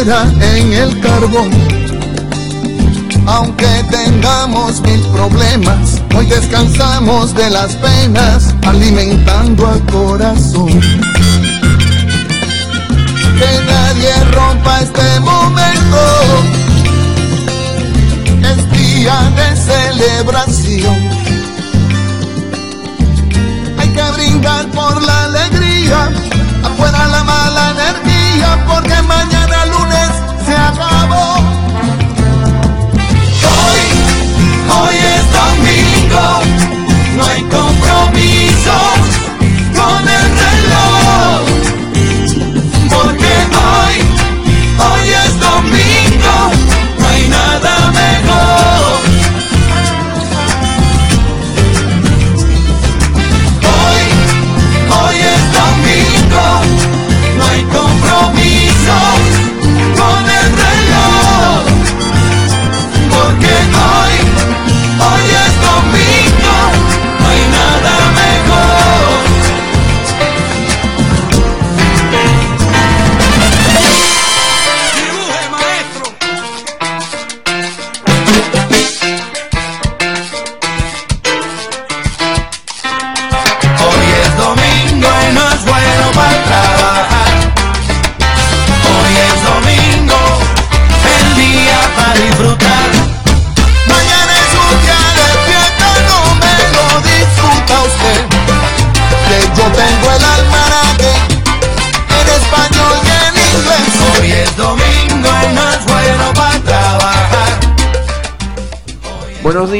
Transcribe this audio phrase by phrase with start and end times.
[0.00, 1.50] en el carbón.
[3.26, 10.68] Aunque tengamos mil problemas, hoy descansamos de las penas, alimentando al corazón.
[13.38, 15.98] Que nadie rompa este momento,
[18.42, 21.18] es día de celebración
[23.94, 26.10] que brindar por la alegría,
[26.62, 29.27] afuera la mala energía, porque mañana
[37.18, 39.27] no hay compromiso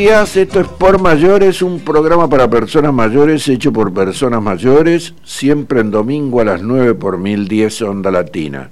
[0.08, 5.80] días, esto es Por Mayores, un programa para personas mayores hecho por personas mayores, siempre
[5.80, 8.70] en domingo a las 9 por 1010 Onda Latina.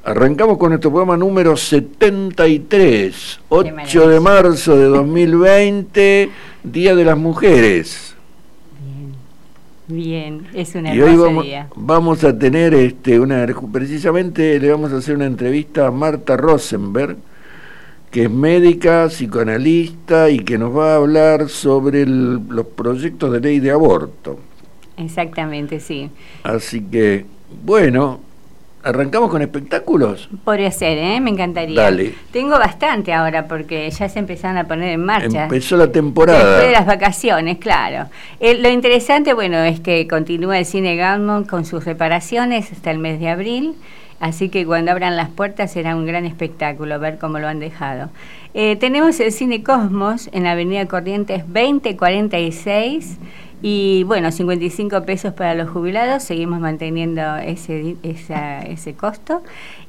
[0.04, 6.30] Arrancamos con nuestro programa número 73, 8 de marzo de 2020,
[6.64, 8.16] Día de las Mujeres.
[9.88, 11.46] Bien, bien, es una y hoy vamos,
[11.76, 17.18] vamos a tener este una precisamente le vamos a hacer una entrevista a Marta Rosenberg
[18.12, 23.60] que es médica, psicoanalista y que nos va a hablar sobre los proyectos de ley
[23.60, 24.40] de aborto.
[24.98, 26.10] Exactamente, sí.
[26.44, 27.26] Así que,
[27.64, 28.20] bueno,
[28.84, 30.28] ¿arrancamos con espectáculos?
[30.44, 31.22] Podría ser, ¿eh?
[31.22, 31.82] Me encantaría.
[31.82, 32.16] Dale.
[32.32, 35.44] Tengo bastante ahora porque ya se empezaron a poner en marcha.
[35.44, 36.40] Empezó la temporada.
[36.40, 38.10] Después de las vacaciones, claro.
[38.40, 42.98] Eh, lo interesante, bueno, es que continúa el cine Galmont con sus reparaciones hasta el
[42.98, 43.76] mes de abril.
[44.20, 48.10] Así que cuando abran las puertas será un gran espectáculo ver cómo lo han dejado.
[48.54, 53.18] Eh, tenemos el Cine Cosmos en la Avenida Corrientes 2046
[53.62, 59.42] y bueno, 55 pesos para los jubilados, seguimos manteniendo ese, ese costo.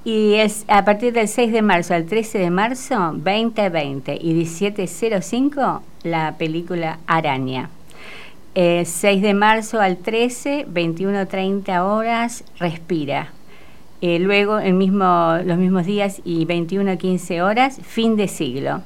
[0.04, 5.82] Y es a partir del 6 de marzo al 13 de marzo 2020 y 1705
[6.04, 7.70] la película Araña.
[8.54, 13.32] 6 eh, de marzo al 13, 21.30 horas, Respira
[14.02, 18.82] eh, luego, el mismo, los mismos días y 21 a 15 horas, fin de siglo.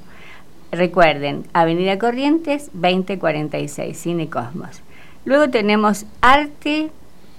[0.72, 4.82] Recuerden, Avenida Corrientes 2046, Cine Cosmos.
[5.24, 6.90] Luego tenemos Arte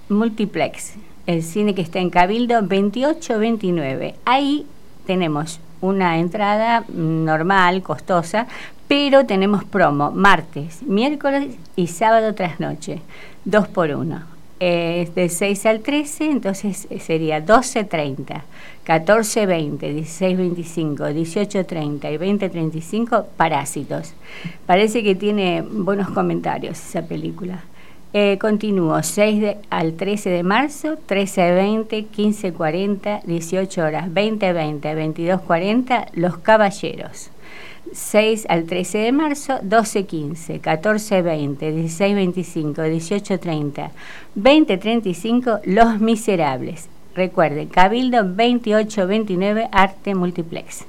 [0.08, 0.94] Multiplex,
[1.26, 4.14] el cine que está en Cabildo 2829.
[4.24, 4.64] Ahí
[5.06, 8.46] tenemos una entrada normal, costosa,
[8.88, 13.02] pero tenemos promo martes, miércoles y sábado tras noche,
[13.44, 18.42] dos por uno es de 6 al 13, entonces eh, sería 12.30,
[18.86, 24.14] 14.20, 16.25, 18.30 y 20.35 Parásitos.
[24.64, 27.64] Parece que tiene buenos comentarios esa película.
[28.12, 37.30] Eh, continúo, 6 al 13 de marzo, 13.20, 15.40, 18 horas, 20.20, 22.40, Los Caballeros.
[37.92, 43.90] 6 al 13 de marzo, 12.15, 14.20, 16.25, 18.30,
[44.36, 46.88] 20.35, Los Miserables.
[47.14, 50.84] Recuerden, Cabildo 2829, Arte Multiplex.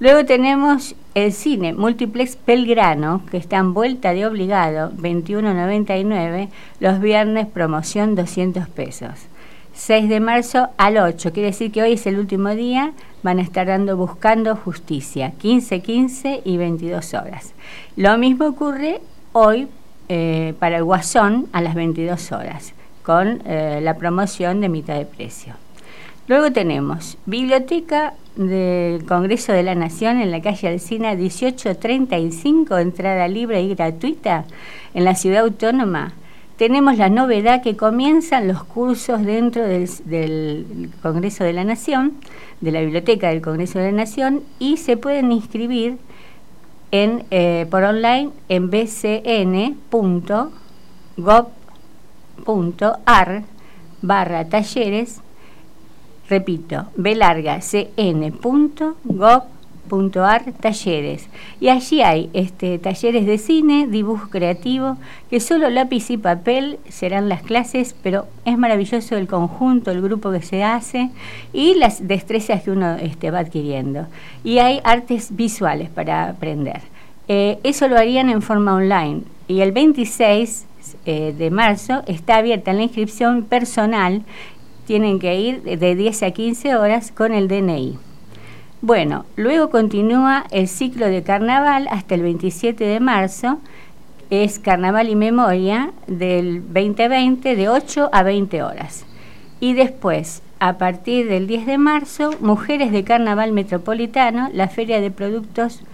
[0.00, 6.48] Luego tenemos el cine Multiplex Belgrano, que está en vuelta de obligado, 21.99,
[6.80, 9.28] los viernes promoción 200 pesos.
[9.74, 12.92] 6 de marzo al 8, quiere decir que hoy es el último día,
[13.22, 17.54] van a estar dando Buscando Justicia, 15, 15 y 22 horas.
[17.96, 19.00] Lo mismo ocurre
[19.32, 19.68] hoy
[20.08, 25.06] eh, para el Guasón a las 22 horas, con eh, la promoción de mitad de
[25.06, 25.54] precio.
[26.28, 33.62] Luego tenemos Biblioteca del Congreso de la Nación en la calle Alcina 1835, entrada libre
[33.62, 34.44] y gratuita
[34.94, 36.12] en la ciudad autónoma.
[36.56, 42.14] Tenemos la novedad que comienzan los cursos dentro del, Congreso de la Nación,
[42.60, 45.98] de la Biblioteca del Congreso de la Nación, y se pueden inscribir
[46.90, 49.82] en, eh, por online en bcn.gov.ar
[54.02, 55.20] barra talleres.
[56.28, 56.86] Repito,
[59.92, 61.28] belargacn.gov.ar talleres.
[61.60, 64.96] Y allí hay este, talleres de cine, dibujo creativo,
[65.30, 70.30] que solo lápiz y papel serán las clases, pero es maravilloso el conjunto, el grupo
[70.30, 71.10] que se hace
[71.52, 74.06] y las destrezas que uno este, va adquiriendo.
[74.44, 76.80] Y hay artes visuales para aprender.
[77.28, 79.22] Eh, eso lo harían en forma online.
[79.48, 80.66] Y el 26
[81.06, 84.22] eh, de marzo está abierta la inscripción personal
[84.86, 87.98] tienen que ir de 10 a 15 horas con el DNI.
[88.84, 93.60] Bueno, luego continúa el ciclo de carnaval hasta el 27 de marzo.
[94.28, 99.06] Es Carnaval y Memoria del 2020 de 8 a 20 horas.
[99.60, 105.12] Y después, a partir del 10 de marzo, Mujeres de Carnaval Metropolitano, la Feria de
[105.12, 105.84] Productos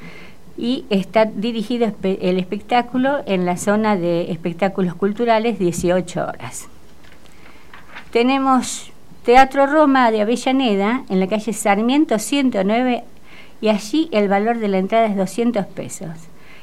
[0.57, 6.69] y está dirigido el espectáculo en la zona de espectáculos culturales 18 horas.
[8.13, 8.93] Tenemos
[9.29, 13.05] Teatro Roma de Avellaneda, en la calle Sarmiento 109,
[13.61, 16.09] y allí el valor de la entrada es 200 pesos.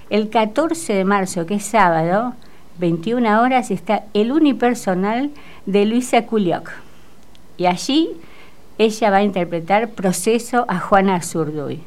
[0.10, 2.34] El 14 de marzo, que es sábado,
[2.80, 5.30] 21 horas, está el unipersonal
[5.68, 6.72] de Luisa Culioc.
[7.58, 8.10] Y allí
[8.80, 11.82] ella va a interpretar Proceso a Juana Zurduy.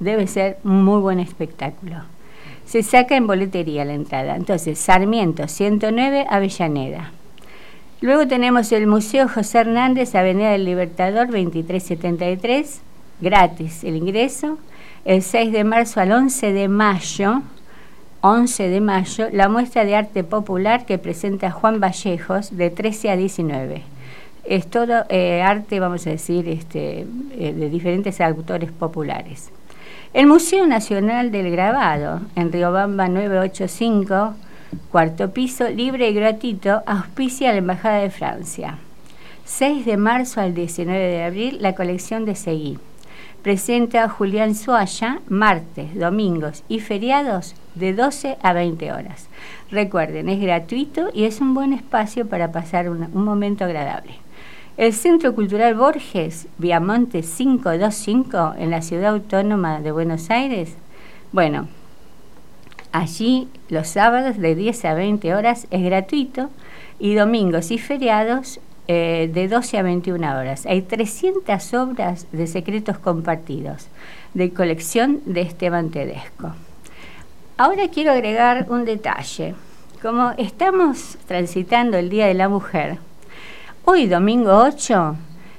[0.00, 1.98] Debe ser un muy buen espectáculo.
[2.64, 4.34] Se saca en boletería la entrada.
[4.34, 7.12] Entonces, Sarmiento 109, Avellaneda.
[8.02, 12.82] Luego tenemos el Museo José Hernández, Avenida del Libertador 2373,
[13.22, 14.58] gratis el ingreso.
[15.06, 17.40] El 6 de marzo al 11 de mayo,
[18.20, 23.16] 11 de mayo, la muestra de arte popular que presenta Juan Vallejos de 13 a
[23.16, 23.82] 19.
[24.44, 27.06] Es todo eh, arte, vamos a decir, este,
[27.38, 29.50] eh, de diferentes autores populares.
[30.12, 34.34] El Museo Nacional del Grabado, en Riobamba 985,
[34.90, 38.78] Cuarto piso, libre y gratuito, auspicia la Embajada de Francia.
[39.44, 42.78] 6 de marzo al 19 de abril, la colección de Seguí.
[43.42, 49.28] Presenta a Julián Suaya martes, domingos y feriados de 12 a 20 horas.
[49.70, 54.14] Recuerden, es gratuito y es un buen espacio para pasar un, un momento agradable.
[54.76, 60.74] El Centro Cultural Borges, Viamonte 525, en la Ciudad Autónoma de Buenos Aires.
[61.30, 61.68] Bueno,
[62.96, 66.48] Allí los sábados de 10 a 20 horas es gratuito
[66.98, 70.64] y domingos y feriados eh, de 12 a 21 horas.
[70.64, 73.88] Hay 300 obras de secretos compartidos
[74.32, 76.54] de colección de Esteban Tedesco.
[77.58, 79.54] Ahora quiero agregar un detalle.
[80.00, 82.96] Como estamos transitando el Día de la Mujer,
[83.84, 85.16] hoy domingo 8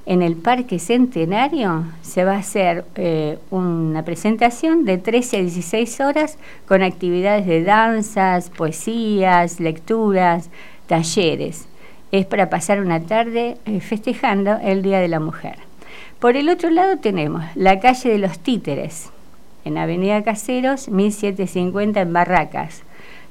[0.08, 6.00] en el Parque Centenario se va a hacer eh, una presentación de 13 a 16
[6.00, 10.48] horas con actividades de danzas, poesías, lecturas,
[10.86, 11.68] talleres.
[12.10, 15.56] Es para pasar una tarde eh, festejando el Día de la Mujer.
[16.20, 19.10] Por el otro lado tenemos la calle de los Títeres,
[19.66, 22.82] en Avenida Caseros, 1750 en Barracas,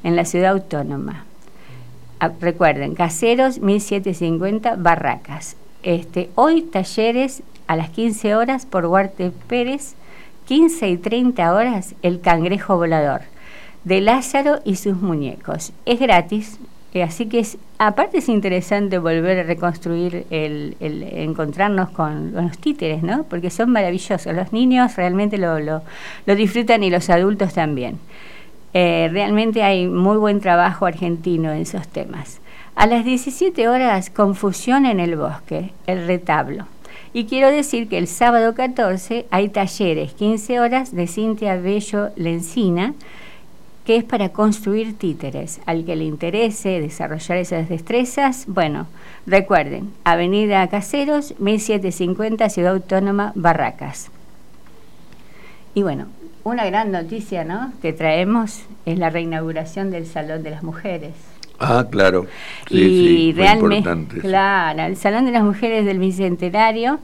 [0.04, 1.26] en la ciudad autónoma.
[2.20, 5.58] Ah, recuerden, Caseros 1750 Barracas.
[5.88, 9.96] Este, hoy talleres a las 15 horas por Huarte Pérez,
[10.46, 13.22] 15 y 30 horas el cangrejo volador
[13.86, 15.72] de Lázaro y sus muñecos.
[15.86, 16.60] Es gratis,
[16.94, 23.02] eh, así que es, aparte es interesante volver a reconstruir el, encontrarnos con, los títeres,
[23.02, 23.24] ¿no?
[23.24, 24.36] Porque son maravillosos.
[24.36, 25.82] Los niños realmente lo, lo,
[26.36, 27.98] disfrutan y los adultos también.
[28.74, 32.42] Eh, realmente hay muy buen trabajo argentino en esos temas.
[32.78, 36.68] A las 17 horas, Confusión en el Bosque, el retablo.
[37.12, 42.94] Y quiero decir que el sábado 14 hay talleres, 15 horas de Cintia Bello Lencina,
[43.84, 45.60] que es para construir títeres.
[45.66, 48.86] Al que le interese desarrollar esas destrezas, bueno,
[49.26, 54.12] recuerden, Avenida Caseros, 1750, Ciudad Autónoma, Barracas.
[55.74, 56.06] Y bueno,
[56.44, 57.74] una gran noticia ¿no?
[57.82, 61.37] que traemos es la reinauguración del Salón de las Mujeres.
[61.60, 62.28] Ah, claro.
[62.70, 67.00] Sí, y realmente, claro, el Salón de las Mujeres del Bicentenario.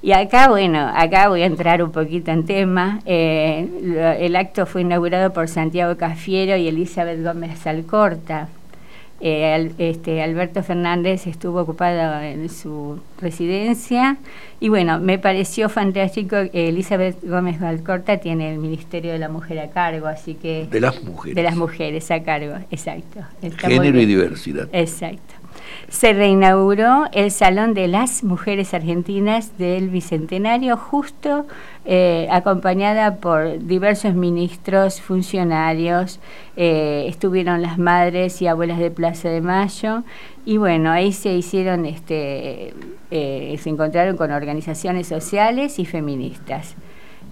[0.00, 3.00] Y acá, bueno, acá voy a entrar un poquito en tema.
[3.04, 8.48] Eh, el acto fue inaugurado por Santiago Cafiero y Elizabeth Gómez Alcorta.
[9.20, 14.16] Eh, este, Alberto Fernández estuvo ocupado en su residencia
[14.60, 19.70] y bueno, me pareció fantástico Elizabeth Gómez Valcorta tiene el Ministerio de la Mujer a
[19.70, 20.68] cargo, así que...
[20.70, 21.34] De las mujeres.
[21.34, 23.20] De las mujeres a cargo, exacto.
[23.58, 24.68] Género y diversidad.
[24.72, 25.37] Exacto
[25.88, 31.46] se reinauguró el Salón de las Mujeres Argentinas del Bicentenario, justo
[31.84, 36.20] eh, acompañada por diversos ministros, funcionarios,
[36.56, 40.02] eh, estuvieron las madres y abuelas de Plaza de Mayo,
[40.44, 42.74] y bueno, ahí se hicieron, este,
[43.10, 46.76] eh, se encontraron con organizaciones sociales y feministas.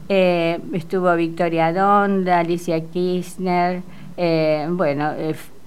[0.09, 3.83] estuvo Victoria Donda, Alicia Kirchner,
[4.71, 5.12] bueno,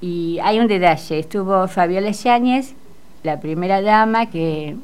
[0.02, 2.74] y hay un detalle, estuvo Fabiola Yáñez,
[3.24, 4.78] la primera dama, que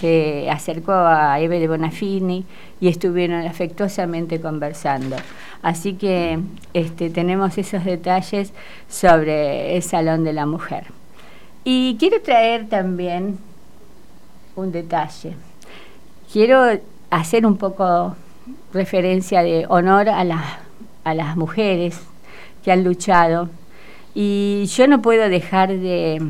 [0.00, 2.44] se acercó a Eve de Bonafini
[2.80, 5.16] y estuvieron afectuosamente conversando.
[5.62, 6.40] Así que
[6.74, 8.52] este, tenemos esos detalles
[8.88, 10.86] sobre el Salón de la Mujer.
[11.64, 13.38] Y quiero traer también
[14.56, 15.34] un detalle.
[16.32, 18.16] Quiero hacer un poco
[18.72, 20.24] referencia de honor a,
[21.04, 22.00] a las mujeres
[22.64, 23.48] que han luchado
[24.20, 26.20] y yo no puedo dejar de,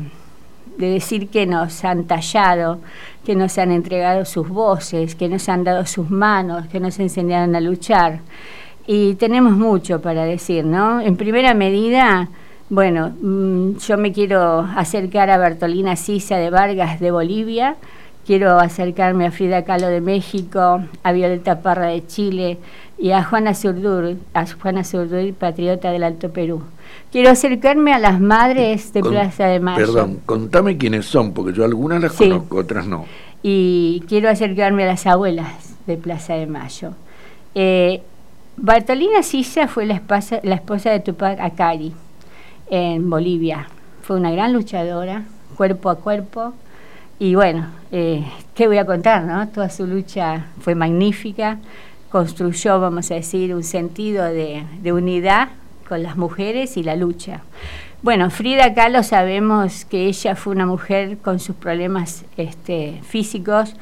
[0.77, 2.77] decir que nos han tallado,
[3.25, 7.55] que nos han entregado sus voces, que nos han dado sus manos, que nos enseñaron
[7.55, 8.19] a luchar.
[8.85, 11.01] Y tenemos mucho para decir, ¿no?
[11.01, 12.29] En primera medida,
[12.69, 17.75] bueno, mm, yo me quiero acercar a Bertolina Sisa de Vargas de Bolivia,
[18.25, 22.57] quiero acercarme a Frida Kahlo de México, a Violeta Parra de Chile
[22.97, 26.61] y a Juana Zurdur, a Juana Zurdur, patriota del Alto Perú.
[27.11, 29.85] Quiero acercarme a las madres de Plaza de Mayo.
[29.85, 33.05] Perdón, contame quiénes son, porque yo algunas las conozco, otras no.
[33.41, 36.91] Y quiero acercarme a las abuelas de Plaza de Mayo.
[37.55, 38.01] Eh,
[38.57, 41.93] Bartolina Sisa fue la esposa, la esposa de Tupac Akari
[42.69, 43.67] en Bolivia.
[44.01, 45.23] Fue una gran luchadora,
[45.55, 46.53] cuerpo a cuerpo.
[47.21, 48.23] Y bueno, eh,
[48.55, 49.23] ¿qué voy a contar?
[49.23, 49.45] No?
[49.49, 51.57] Toda su lucha fue magnífica.
[52.09, 55.49] Construyó, vamos a decir, un sentido de, de unidad
[55.87, 57.41] con las mujeres y la lucha.
[58.01, 63.75] Bueno, Frida Kahlo sabemos que ella fue una mujer con sus problemas este, físicos,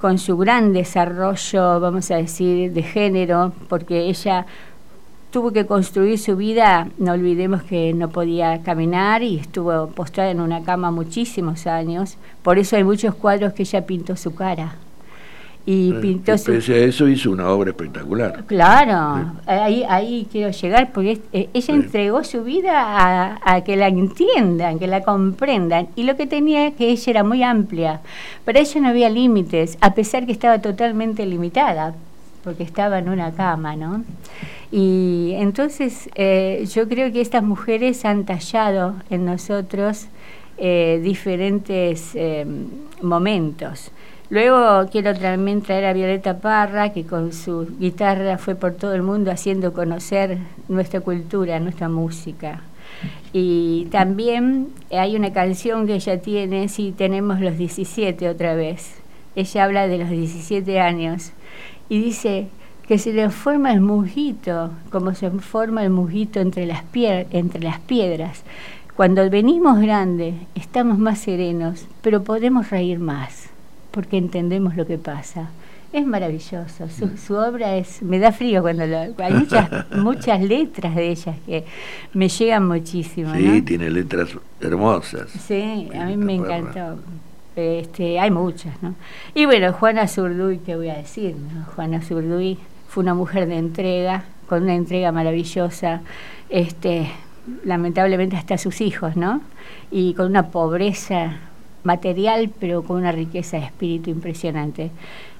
[0.00, 4.46] con su gran desarrollo, vamos a decir, de género, porque ella
[5.30, 10.40] tuvo que construir su vida, no olvidemos que no podía caminar y estuvo postrada en
[10.40, 14.74] una cama muchísimos años, por eso hay muchos cuadros que ella pintó su cara.
[15.66, 18.44] Y pintó pese a eso hizo una obra espectacular.
[18.46, 24.78] Claro, ahí, ahí quiero llegar, porque eh, ella entregó su vida a, que la entiendan,
[24.78, 28.00] que la comprendan, y lo que tenía que ella era muy amplia,
[28.44, 31.94] para ella no había límites, a pesar que estaba totalmente limitada,
[32.42, 34.02] porque estaba en una cama, ¿no?
[34.72, 40.06] Y entonces eh, yo creo que estas mujeres han tallado en nosotros
[40.58, 42.16] eh, diferentes
[43.02, 43.90] momentos.
[44.30, 49.02] Luego quiero también traer a Violeta Parra, que con su guitarra fue por todo el
[49.02, 52.62] mundo haciendo conocer nuestra cultura, nuestra música.
[53.32, 59.00] Y también hay una canción que ella tiene, si tenemos los 17 otra vez.
[59.34, 61.32] Ella habla de los 17 años
[61.88, 62.46] y dice
[62.90, 67.78] que se le forma el mujito, como se forma el mujito entre las, entre las
[67.78, 68.42] piedras.
[68.96, 73.48] Cuando venimos grandes, estamos más serenos, pero podemos reír más
[73.92, 75.50] porque entendemos lo que pasa.
[75.92, 81.10] Es maravilloso, su, obra es, me da frío cuando lo, hay muchas, muchas letras de
[81.10, 81.64] ellas que
[82.12, 83.32] me llegan muchísimo.
[83.36, 84.30] Sí, tiene letras
[84.60, 85.30] hermosas.
[85.46, 86.98] Sí, a mí me encantó.
[87.54, 88.96] Este, hay muchas, ¿no?
[89.32, 91.36] Y bueno, Juana Zurduy, ¿qué voy a decir?
[91.76, 92.58] Juana Zurduy
[92.90, 96.00] fue una mujer de entrega, con una entrega maravillosa,
[96.48, 97.08] este,
[97.64, 99.42] lamentablemente hasta sus hijos, ¿no?
[99.92, 101.36] Y con una pobreza
[101.84, 104.90] material, pero con una riqueza de espíritu impresionante.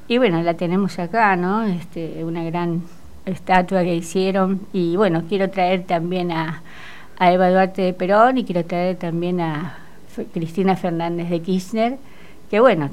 [0.07, 1.65] Y bueno, la tenemos acá, ¿no?
[1.65, 2.83] Este, una gran
[3.27, 4.61] estatua que hicieron.
[4.73, 6.63] Y bueno, quiero traer también a,
[7.19, 9.77] a Eva Duarte de Perón y quiero traer también a
[10.33, 11.99] Cristina Fernández de Kirchner,
[12.49, 12.91] que bueno,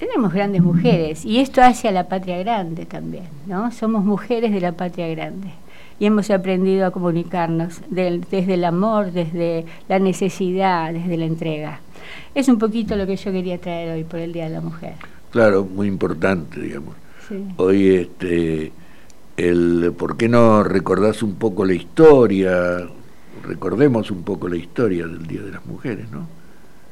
[0.00, 3.70] tenemos grandes mujeres y esto hace a la patria grande también, ¿no?
[3.70, 5.48] Somos mujeres de la patria grande
[5.98, 11.80] y hemos aprendido a comunicarnos desde el amor, desde la necesidad, desde la entrega.
[12.34, 14.94] Es un poquito lo que yo quería traer hoy por el Día de la Mujer.
[15.32, 16.94] Claro, muy importante, digamos.
[17.58, 18.72] Hoy este,
[19.36, 22.88] el, ¿por qué no recordás un poco la historia?
[23.46, 26.39] Recordemos un poco la historia del Día de las Mujeres, ¿no?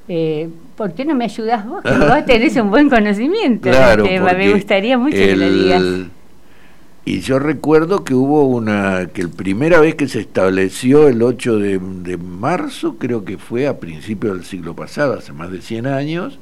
[0.08, 1.82] Eh, ¿Por qué no me ayudas vos?
[1.82, 5.82] Que vos tenés un buen conocimiento claro, Me gustaría mucho que lo digas.
[7.04, 11.58] Y yo recuerdo que hubo una, que la primera vez que se estableció el 8
[11.58, 15.86] de, de marzo, creo que fue a principios del siglo pasado, hace más de 100
[15.86, 16.38] años,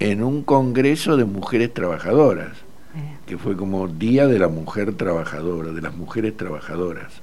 [0.00, 2.56] en un congreso de mujeres trabajadoras,
[2.96, 3.16] eh.
[3.26, 7.22] que fue como Día de la Mujer Trabajadora, de las mujeres trabajadoras.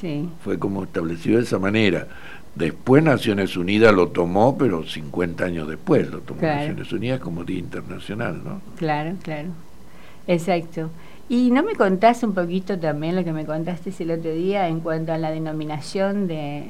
[0.00, 0.28] Sí.
[0.42, 2.06] Fue como establecido de esa manera.
[2.54, 7.58] Después Naciones Unidas lo tomó, pero 50 años después lo tomó Naciones Unidas como Día
[7.58, 8.60] Internacional, ¿no?
[8.76, 9.48] Claro, claro.
[10.26, 10.90] Exacto.
[11.28, 14.80] Y no me contás un poquito también lo que me contaste el otro día en
[14.80, 16.64] cuanto a la denominación de,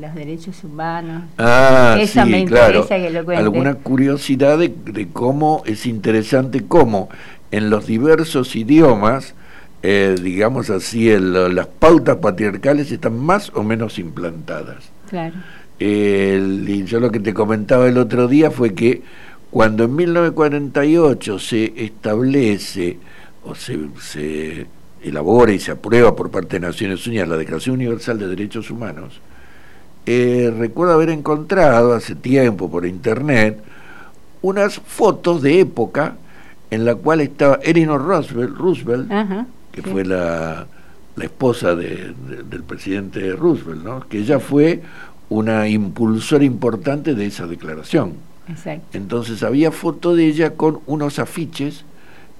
[0.00, 1.24] los derechos humanos.
[1.36, 3.44] Ah, Eso me interesa que lo cuentes.
[3.44, 7.10] Alguna curiosidad de, cómo es interesante cómo
[7.50, 9.34] en los diversos idiomas,
[9.82, 14.90] eh, digamos así, las pautas patriarcales están más o menos implantadas.
[15.08, 15.34] Claro.
[15.78, 19.02] y yo lo que te comentaba el otro día fue que
[19.50, 22.98] cuando en 1948 se establece
[23.44, 24.66] o se,
[25.02, 29.20] elabora y se aprueba por parte de Naciones Unidas la Declaración Universal de Derechos Humanos,
[30.04, 33.58] eh, recuerdo haber encontrado hace tiempo por internet
[34.42, 36.16] unas fotos de época
[36.70, 39.10] en la cual estaba Elinor Roosevelt, Roosevelt
[39.72, 40.66] que fue la,
[41.18, 42.14] la esposa del
[42.66, 44.08] presidente Roosevelt, ¿no?
[44.08, 44.82] que ella fue
[45.28, 48.14] una impulsora importante de esa declaración.
[48.94, 51.84] Entonces había foto de ella con unos afiches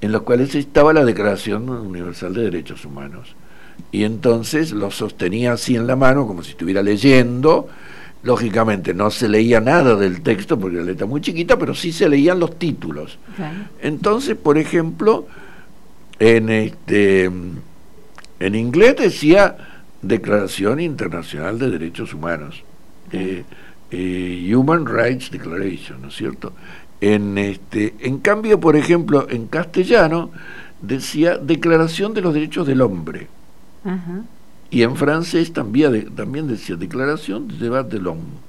[0.01, 3.35] en los cuales estaba la Declaración Universal de Derechos Humanos.
[3.93, 7.69] Y entonces lo sostenía así en la mano, como si estuviera leyendo.
[8.23, 12.09] Lógicamente no se leía nada del texto porque la letra muy chiquita, pero sí se
[12.09, 13.19] leían los títulos.
[13.81, 15.27] Entonces, por ejemplo,
[16.19, 17.31] en este
[18.41, 19.57] en inglés decía
[20.03, 22.63] Declaración Internacional de Derechos Humanos,
[23.13, 23.45] eh,
[23.91, 26.53] eh, Human Rights Declaration, ¿no es cierto?
[27.01, 30.31] En, este, en cambio, por ejemplo, en castellano
[30.83, 33.29] decía Declaración de los Derechos del Hombre.
[34.71, 38.49] Y en francés también, también decía Declaración de Debat de l'Homme.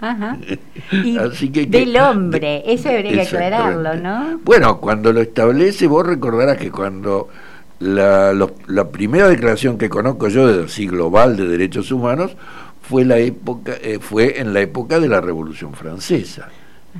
[0.00, 0.36] Ajá.
[1.20, 4.40] Así que, del hombre, eso habría que aclararlo, ¿no?
[4.44, 7.28] Bueno, cuando lo establece, vos recordarás que cuando
[7.82, 8.32] la,
[8.66, 12.36] la primera declaración que conozco yo de así global de derechos humanos
[12.80, 16.48] fue la época, eh, fue en la época de la Revolución Francesa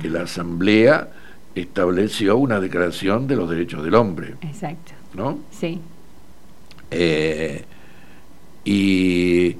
[0.01, 1.09] que la Asamblea
[1.55, 4.35] estableció una declaración de los derechos del hombre.
[4.41, 4.93] Exacto.
[5.13, 5.39] ¿No?
[5.51, 5.79] Sí.
[6.91, 7.63] Eh,
[8.65, 9.55] y,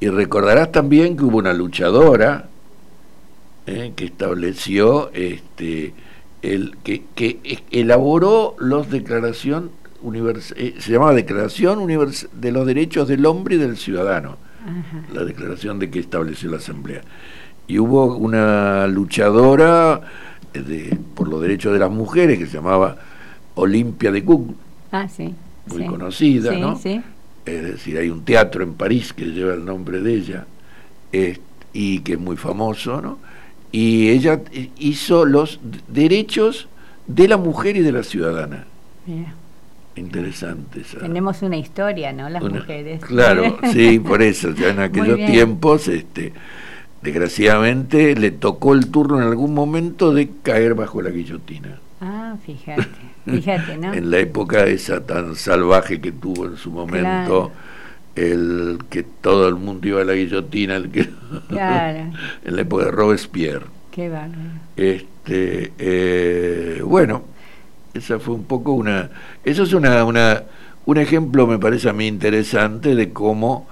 [0.00, 2.48] recordarás también que hubo una luchadora
[3.66, 5.94] eh, que estableció, este,
[6.42, 9.70] el, que, que elaboró los declaración
[10.56, 11.86] eh, se llamaba Declaración
[12.32, 14.36] de los Derechos del Hombre y del Ciudadano,
[15.12, 17.02] la declaración de que estableció la Asamblea.
[17.66, 20.00] Y hubo una luchadora
[20.54, 22.96] eh, por los derechos de las mujeres que se llamaba
[23.56, 24.54] Olimpia de Cook,
[24.92, 25.34] ah, sí,
[25.66, 26.78] muy conocida, ¿no?
[27.44, 30.46] Es decir, hay un teatro en París que lleva el nombre de ella
[31.72, 33.18] y que es muy famoso, ¿no?
[33.72, 34.40] Y ella
[34.78, 36.68] hizo los derechos
[37.06, 38.66] de la mujer y de la ciudadana.
[39.98, 40.82] Interesante.
[40.98, 42.28] Tenemos una historia, ¿no?
[42.28, 43.04] Las mujeres.
[43.04, 46.32] Claro, sí, por eso, ya en aquellos tiempos, este,
[47.02, 51.78] desgraciadamente le tocó el turno en algún momento de caer bajo la guillotina.
[52.00, 52.86] Ah, fíjate,
[53.24, 53.92] fíjate, ¿no?
[53.94, 57.50] en la época esa tan salvaje que tuvo en su momento,
[58.14, 61.08] el que todo el mundo iba a la guillotina, el que
[61.48, 62.12] claro.
[62.44, 63.66] en la época de Robespierre.
[63.90, 64.38] Qué bárbaro.
[64.76, 67.24] Este, eh, bueno,
[67.98, 69.10] esa fue un poco una,
[69.44, 70.42] eso es una, una,
[70.86, 73.68] un ejemplo, me parece a mí interesante de cómo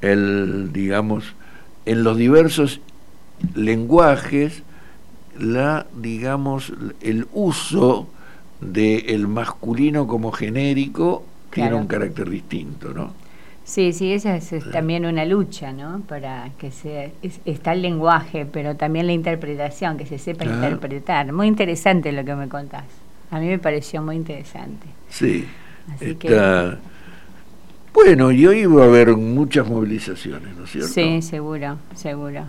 [0.00, 1.34] el, digamos,
[1.84, 2.80] en los diversos
[3.54, 4.62] lenguajes
[5.38, 8.08] la digamos el uso
[8.60, 13.12] del masculino como genérico tiene un carácter distinto, ¿no?
[13.64, 16.00] Sí, sí, esa es, también una lucha, ¿no?
[16.06, 17.12] Para que se
[17.44, 21.32] está el lenguaje, pero también la interpretación, que se sepa interpretar.
[21.32, 22.84] Muy interesante lo que me contás.
[23.30, 24.86] A mí me pareció muy interesante.
[25.08, 25.46] Sí.
[26.00, 26.78] está,
[27.96, 30.88] bueno, y hoy va a haber muchas movilizaciones, ¿no es cierto?
[30.88, 32.44] Sí, seguro, seguro.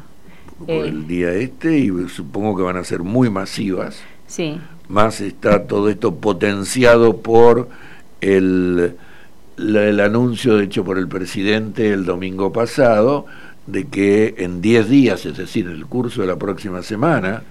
[0.59, 3.97] Por el eh, día este, y supongo que van a ser muy masivas.
[4.27, 4.59] Sí.
[4.89, 7.69] Más está todo esto potenciado por
[8.19, 8.97] el,
[9.57, 13.25] el anuncio hecho por el presidente el domingo pasado
[13.67, 17.43] de que en 10 días, es decir, en el curso de la próxima semana,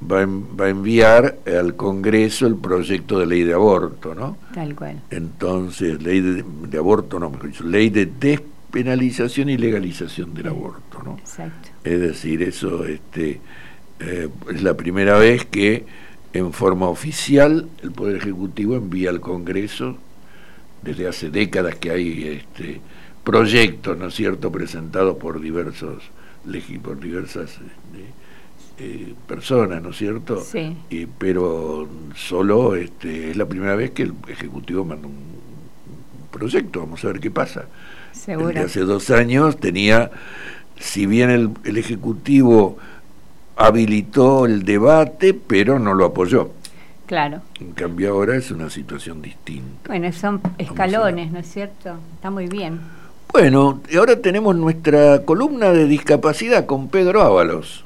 [0.00, 4.36] va, va, a enviar al Congreso el proyecto de ley de aborto, ¿no?
[4.54, 5.00] Tal cual.
[5.10, 11.18] Entonces, ley de, aborto, no, mejor dicho, ley de despenalización y legalización del aborto, ¿no?
[11.18, 11.70] Exacto.
[11.84, 13.40] Es decir, eso este,
[14.00, 15.84] eh, es la primera vez que
[16.32, 19.96] en forma oficial el Poder Ejecutivo envía al Congreso,
[20.82, 22.80] desde hace décadas que hay este,
[23.24, 26.02] proyectos, ¿no es cierto?, presentados por diversos
[26.82, 28.06] por diversas este,
[28.80, 30.40] eh, personas, ¿no es cierto?
[30.40, 30.76] Sí.
[31.18, 35.30] Pero solo este, es la primera vez que el Ejecutivo manda un,
[36.30, 37.66] proyecto, vamos a ver qué pasa.
[38.12, 38.58] Seguro.
[38.60, 40.10] hace dos años tenía,
[40.78, 42.78] si bien el, el Ejecutivo
[43.56, 46.52] habilitó el debate, pero no lo apoyó.
[47.04, 47.42] Claro.
[47.60, 49.88] En cambio ahora es una situación distinta.
[49.88, 51.96] Bueno, son escalones, ¿no es cierto?
[52.14, 52.80] Está muy bien.
[53.32, 57.84] Bueno, y ahora tenemos nuestra columna de discapacidad con Pedro Ábalos.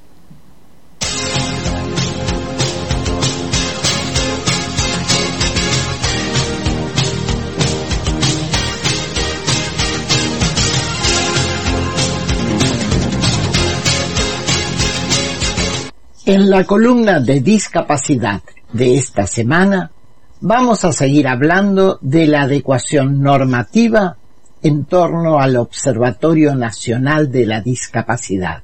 [16.26, 18.40] En la columna de discapacidad
[18.72, 19.92] de esta semana
[20.40, 24.16] vamos a seguir hablando de la adecuación normativa
[24.62, 28.63] en torno al Observatorio Nacional de la Discapacidad.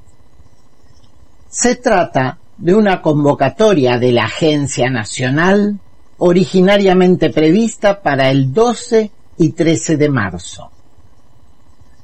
[1.51, 5.81] Se trata de una convocatoria de la Agencia Nacional
[6.19, 10.71] originariamente prevista para el 12 y 13 de marzo.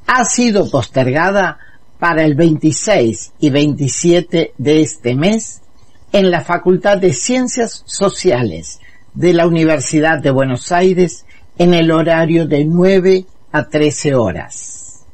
[0.08, 1.58] Ha sido postergada
[2.00, 5.62] para el 26 y 27 de este mes
[6.10, 8.80] en la Facultad de Ciencias Sociales
[9.14, 11.24] de la Universidad de Buenos Aires
[11.56, 15.04] en el horario de 9 a 13 horas.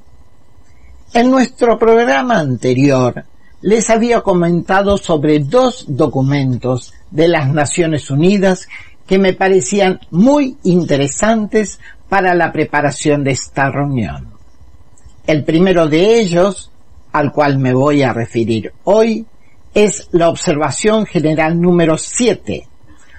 [1.12, 3.27] En nuestro programa anterior
[3.62, 8.68] les había comentado sobre dos documentos de las Naciones Unidas
[9.07, 14.29] que me parecían muy interesantes para la preparación de esta reunión.
[15.27, 16.70] El primero de ellos,
[17.12, 19.25] al cual me voy a referir hoy,
[19.75, 22.68] es la observación general número 7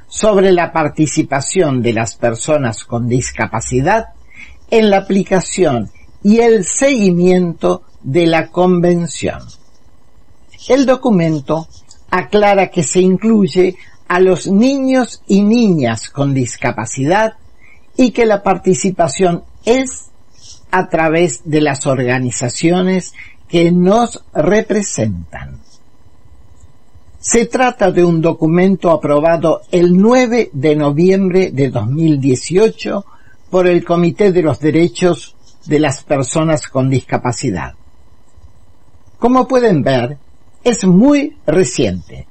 [0.07, 4.09] sobre la participación de las personas con discapacidad
[4.69, 5.89] en la aplicación
[6.21, 9.39] y el seguimiento de la convención.
[10.67, 11.67] El documento
[12.09, 13.75] aclara que se incluye
[14.07, 17.33] a los niños y niñas con discapacidad
[17.97, 20.09] y que la participación es
[20.71, 23.13] a través de las organizaciones
[23.47, 25.59] que nos representan.
[27.19, 33.05] Se trata de un documento aprobado el 9 de noviembre de 2018
[33.49, 37.75] por el Comité de los Derechos de las Personas con Discapacidad.
[39.19, 40.17] Como pueden ver,
[40.63, 42.27] es muy reciente.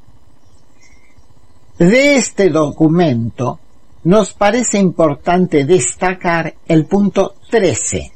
[1.79, 3.59] De este documento
[4.05, 8.13] nos parece importante destacar el punto 13,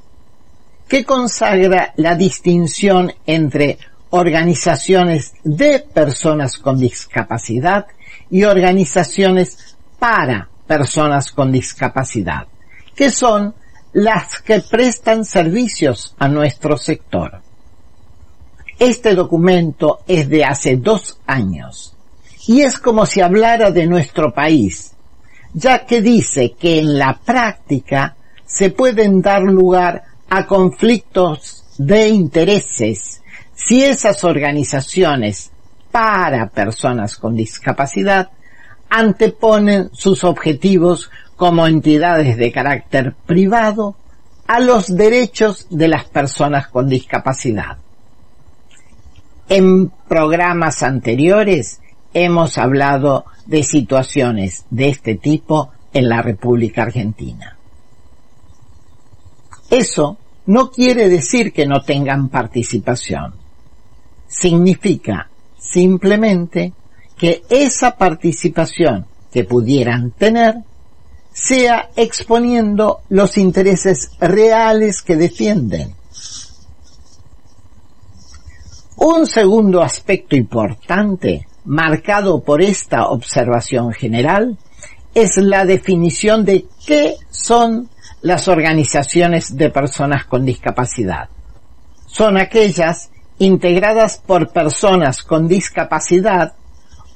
[0.88, 3.78] que consagra la distinción entre
[4.10, 7.86] organizaciones de personas con discapacidad
[8.30, 12.46] y organizaciones para personas con discapacidad
[12.96, 13.54] que son
[13.92, 17.42] las que prestan servicios a nuestro sector.
[18.78, 21.94] Este documento es de hace dos años
[22.46, 24.92] y es como si hablara de nuestro país,
[25.54, 33.22] ya que dice que en la práctica se pueden dar lugar a conflictos de intereses
[33.54, 35.50] si esas organizaciones
[35.90, 38.28] para personas con discapacidad
[38.90, 43.96] anteponen sus objetivos como entidades de carácter privado
[44.46, 47.78] a los derechos de las personas con discapacidad.
[49.48, 51.80] En programas anteriores
[52.12, 57.56] hemos hablado de situaciones de este tipo en la República Argentina.
[59.70, 63.34] Eso no quiere decir que no tengan participación.
[64.28, 65.28] Significa
[65.58, 66.72] simplemente
[67.16, 70.56] que esa participación que pudieran tener
[71.32, 75.95] sea exponiendo los intereses reales que defienden.
[78.98, 84.56] Un segundo aspecto importante, marcado por esta observación general,
[85.14, 87.90] es la definición de qué son
[88.22, 91.28] las organizaciones de personas con discapacidad.
[92.06, 96.54] Son aquellas integradas por personas con discapacidad,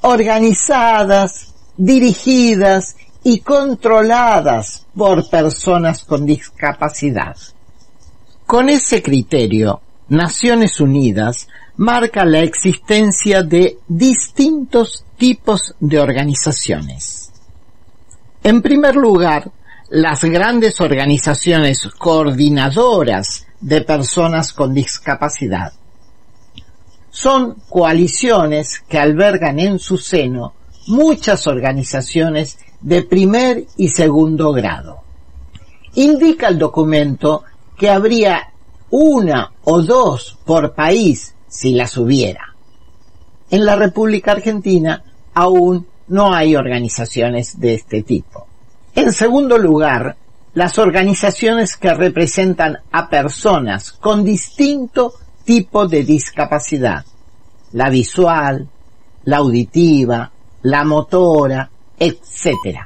[0.02, 7.36] organizadas, dirigidas y controladas por personas con discapacidad.
[8.44, 11.46] Con ese criterio Naciones Unidas
[11.76, 17.30] marca la existencia de distintos tipos de organizaciones.
[18.42, 19.52] En primer lugar,
[19.88, 25.72] las grandes organizaciones coordinadoras de personas con discapacidad.
[27.10, 30.54] Son coaliciones que albergan en su seno
[30.88, 35.02] muchas organizaciones de primer y segundo grado.
[35.94, 37.44] Indica el documento
[37.78, 38.50] que habría
[38.90, 42.54] una o dos por país si las hubiera.
[43.50, 45.02] En la República Argentina
[45.34, 48.46] aún no hay organizaciones de este tipo.
[48.94, 50.16] En segundo lugar,
[50.54, 57.04] las organizaciones que representan a personas con distinto tipo de discapacidad,
[57.72, 58.68] la visual,
[59.24, 60.30] la auditiva,
[60.62, 62.80] la motora, etc.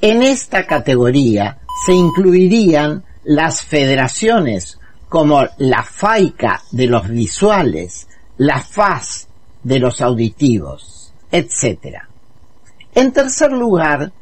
[0.00, 9.28] En esta categoría se incluirían las federaciones como la FAICA de los visuales, la FAS
[9.62, 11.98] de los auditivos, etc.
[12.94, 14.12] En tercer lugar,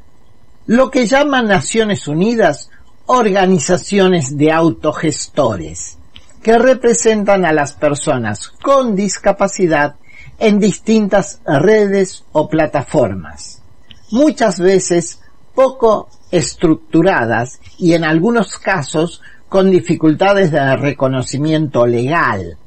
[0.67, 2.71] lo que llaman Naciones Unidas
[3.07, 5.99] organizaciones de autogestores,
[6.43, 9.97] que representan a las personas con discapacidad
[10.39, 13.63] en distintas redes o plataformas,
[14.11, 15.21] muchas veces
[15.55, 19.23] poco estructuradas y en algunos casos
[19.55, 22.59] con dificultades de reconocimiento legal,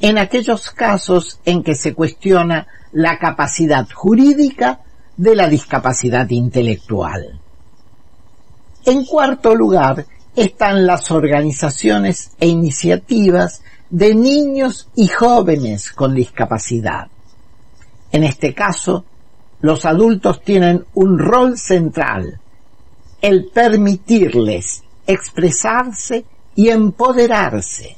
[0.00, 4.80] en aquellos casos en que se cuestiona la capacidad jurídica
[5.16, 7.40] de la discapacidad intelectual.
[8.84, 10.04] En cuarto lugar
[10.36, 17.08] están las organizaciones e iniciativas de niños y jóvenes con discapacidad.
[18.12, 19.06] En este caso,
[19.62, 22.38] los adultos tienen un rol central,
[23.22, 27.96] el permitirles expresarse y empoderarse.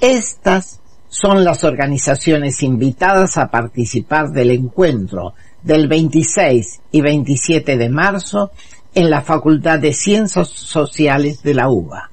[0.00, 8.50] Estas son las organizaciones invitadas a participar del encuentro del 26 y 27 de marzo
[8.94, 12.10] en la Facultad de Ciencias Sociales de la UBA.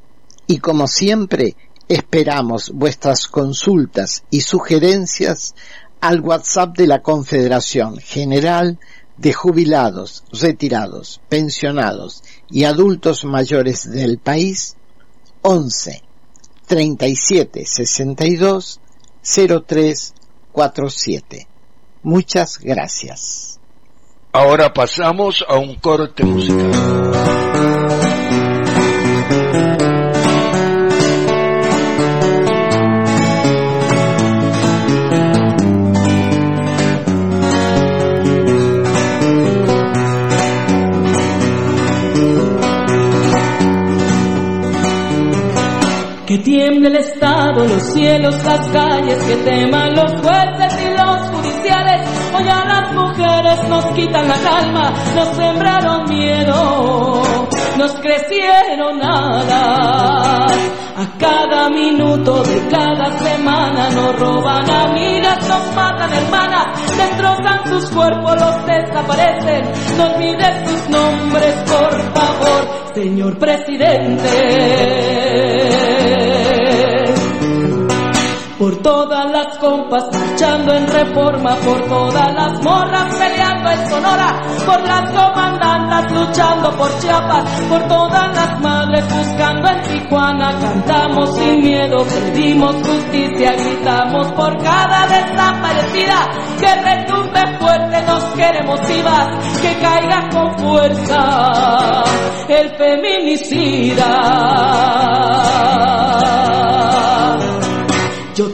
[0.52, 1.56] y como siempre
[1.88, 5.54] esperamos vuestras consultas y sugerencias
[6.02, 8.78] al WhatsApp de la Confederación General
[9.16, 14.76] de jubilados, retirados, pensionados y adultos mayores del país
[15.40, 16.02] 11
[16.66, 18.80] 37 62
[19.66, 20.14] 03
[20.52, 21.48] 47.
[22.02, 23.58] Muchas gracias.
[24.34, 27.81] Ahora pasamos a un corte musical.
[47.68, 52.08] Los cielos, las calles, que teman los jueces y los judiciales.
[52.34, 57.22] Hoy a las mujeres nos quitan la calma, nos sembraron miedo,
[57.78, 60.46] nos crecieron nada.
[60.96, 68.40] A cada minuto de cada semana nos roban amigas, nos matan hermanas, destrozan sus cuerpos,
[68.40, 69.70] los desaparecen.
[69.96, 75.12] No olvides sus nombres, por favor, señor presidente
[78.62, 84.80] por todas las compas marchando en reforma, por todas las morras peleando en Sonora, por
[84.86, 92.06] las comandantas luchando por Chiapas, por todas las madres buscando en Tijuana, cantamos sin miedo,
[92.06, 99.26] pedimos justicia, gritamos por cada desaparecida, que retumbe fuerte, nos queremos vivas,
[99.60, 102.04] que caiga con fuerza
[102.46, 104.02] el feminicida.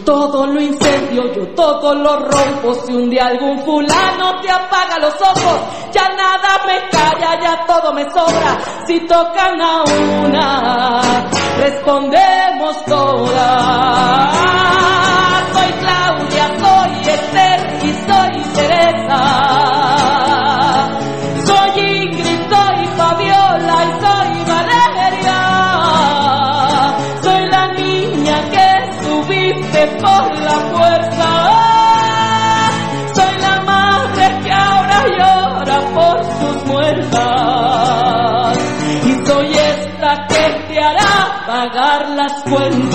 [0.09, 2.73] Todo lo incendio, yo todo lo rompo.
[2.87, 5.61] Si un día algún fulano te apaga los ojos,
[5.93, 8.59] ya nada me calla, ya todo me sobra.
[8.87, 9.85] Si tocan a
[10.25, 11.03] una,
[11.59, 14.98] respondemos todas.
[42.59, 42.88] Las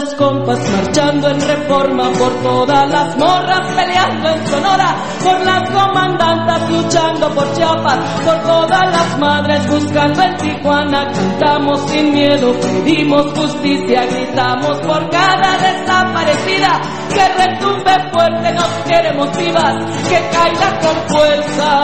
[0.00, 6.70] las compas marchando en reforma, por todas las morras peleando en Sonora, por las comandantas
[6.70, 14.06] luchando por Chiapas, por todas las madres buscando en Tijuana, cantamos sin miedo, pedimos justicia,
[14.06, 16.80] gritamos por cada desaparecida,
[17.12, 19.74] que retumbe fuerte, nos queremos vivas,
[20.08, 21.82] que caiga con fuerza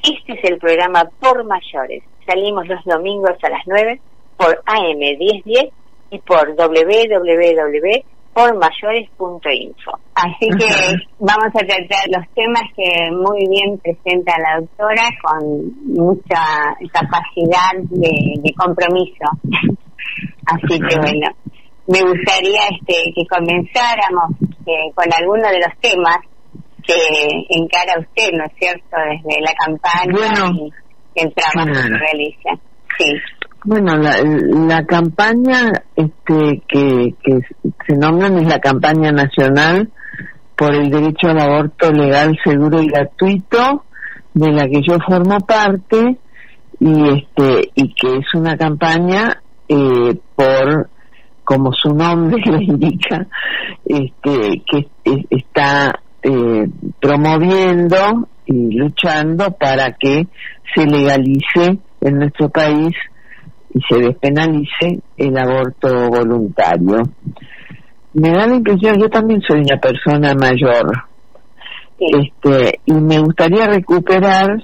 [0.02, 2.04] Este es el programa Por Mayores.
[2.26, 4.00] Salimos los domingos a las 9
[4.36, 5.72] por AM 1010
[6.10, 9.92] y por www por mayores.info.
[10.14, 10.66] Así que
[11.18, 18.54] vamos a tratar los temas que muy bien presenta la doctora con mucha capacidad de,
[18.56, 19.24] compromiso.
[20.46, 21.28] Así que bueno,
[21.86, 24.32] me gustaría este, que comenzáramos
[24.66, 26.18] eh, con alguno de los temas
[26.86, 26.94] que
[27.50, 30.52] encara usted, ¿no es cierto?, desde la campaña
[31.14, 32.50] y el trabajo que realiza.
[32.98, 33.14] Sí.
[33.64, 37.14] Bueno, la, la campaña este, que,
[37.86, 39.90] se nombran es la campaña nacional
[40.56, 43.84] por el derecho al aborto legal, seguro y gratuito,
[44.32, 46.16] de la que yo formo parte
[46.78, 50.88] y este y que es una campaña eh, por
[51.44, 53.26] como su nombre lo indica
[53.84, 54.88] este que
[55.28, 56.66] está eh,
[57.00, 60.26] promoviendo y luchando para que
[60.74, 62.94] se legalice en nuestro país
[63.74, 67.02] y se despenalice el aborto voluntario.
[68.14, 70.90] Me da la impresión, yo también soy una persona mayor,
[71.98, 74.62] este, y me gustaría recuperar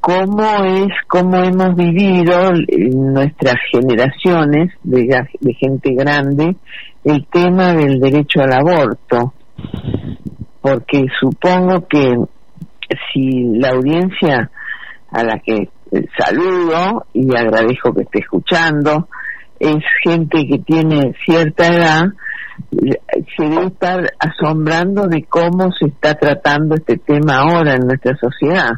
[0.00, 6.56] cómo es, cómo hemos vivido en nuestras generaciones de, de gente grande
[7.04, 9.34] el tema del derecho al aborto,
[10.60, 12.16] porque supongo que
[13.12, 14.50] si la audiencia
[15.10, 15.68] a la que
[16.18, 19.08] saludo y agradezco que esté escuchando.
[19.58, 22.04] Es gente que tiene cierta edad,
[23.36, 28.70] se debe estar asombrando de cómo se está tratando este tema ahora en nuestra sociedad.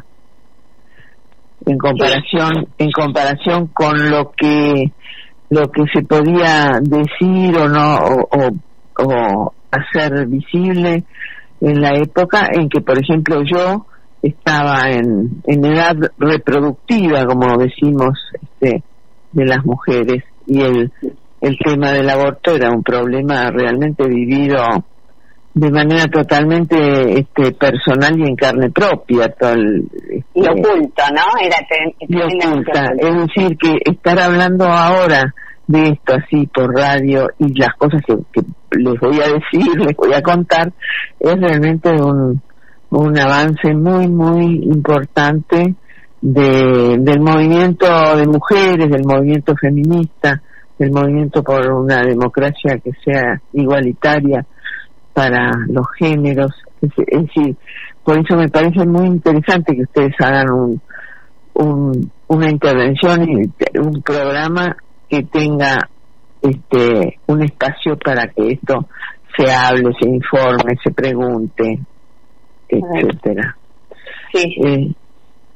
[1.65, 4.91] En comparación, en comparación con lo que
[5.49, 11.03] lo que se podía decir o no o, o hacer visible
[11.59, 13.85] en la época en que, por ejemplo, yo
[14.21, 18.83] estaba en, en edad reproductiva, como decimos, este,
[19.31, 20.91] de las mujeres y el,
[21.41, 24.61] el tema del aborto era un problema realmente vivido
[25.53, 29.27] de manera totalmente este, personal y en carne propia.
[29.29, 31.23] Todo este, y oculto, ¿no?
[31.41, 31.57] Era
[32.97, 35.33] Es decir, que estar hablando ahora
[35.67, 38.41] de esto así por radio y las cosas que, que
[38.77, 40.71] les voy a decir, les voy a contar,
[41.19, 42.41] es realmente un,
[42.91, 45.75] un avance muy, muy importante
[46.21, 50.41] de, del movimiento de mujeres, del movimiento feminista,
[50.77, 54.45] del movimiento por una democracia que sea igualitaria
[55.13, 56.51] para los géneros.
[56.81, 57.55] Es, decir,
[58.03, 60.81] por eso me parece muy interesante que ustedes hagan un,
[61.53, 64.75] un, una intervención y un programa
[65.09, 65.77] que tenga
[66.41, 68.87] este un espacio para que esto
[69.37, 71.79] se hable, se informe, se pregunte,
[72.77, 73.57] etcétera.
[74.33, 74.55] Sí.
[74.65, 74.91] Eh,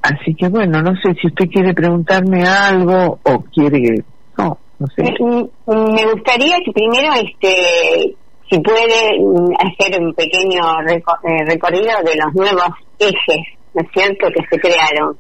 [0.02, 4.04] así que bueno, no sé si usted quiere preguntarme algo o quiere...
[4.38, 5.04] No, no sé.
[5.04, 8.16] Me gustaría que primero, este,
[8.50, 14.28] si puede mm, hacer un pequeño eh, recorrido de los nuevos ejes, ¿no es cierto?,
[14.36, 15.18] que se crearon.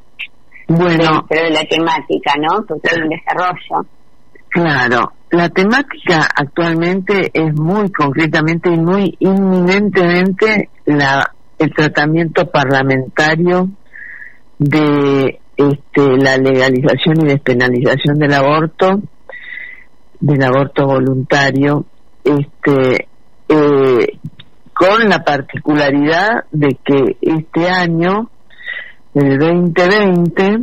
[0.67, 1.25] Bueno.
[1.29, 2.65] Pero de la temática, ¿no?
[2.67, 3.87] Porque hay un desarrollo.
[4.49, 13.69] Claro, la temática actualmente es muy concretamente y muy inminentemente la el tratamiento parlamentario
[14.57, 19.01] de este, la legalización y despenalización del aborto,
[20.19, 21.85] del aborto voluntario,
[22.23, 23.07] este,
[23.47, 24.19] eh,
[24.73, 28.29] con la particularidad de que este año,
[29.13, 30.57] el 2020,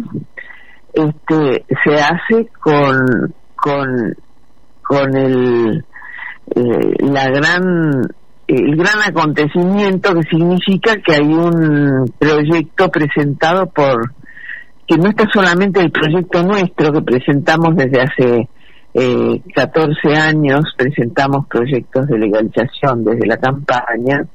[0.92, 4.14] este, se hace con, con,
[4.82, 5.84] con el,
[6.54, 8.02] eh, la gran
[8.54, 14.12] el gran acontecimiento que significa que hay un proyecto presentado por
[14.86, 18.48] que no está solamente el proyecto nuestro que presentamos desde hace
[18.94, 24.26] eh, 14 años, presentamos proyectos de legalización desde la campaña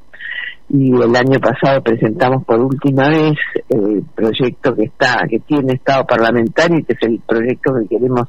[0.69, 3.35] y el año pasado presentamos por última vez
[3.69, 8.27] el proyecto que está que tiene estado parlamentario y que es el proyecto que queremos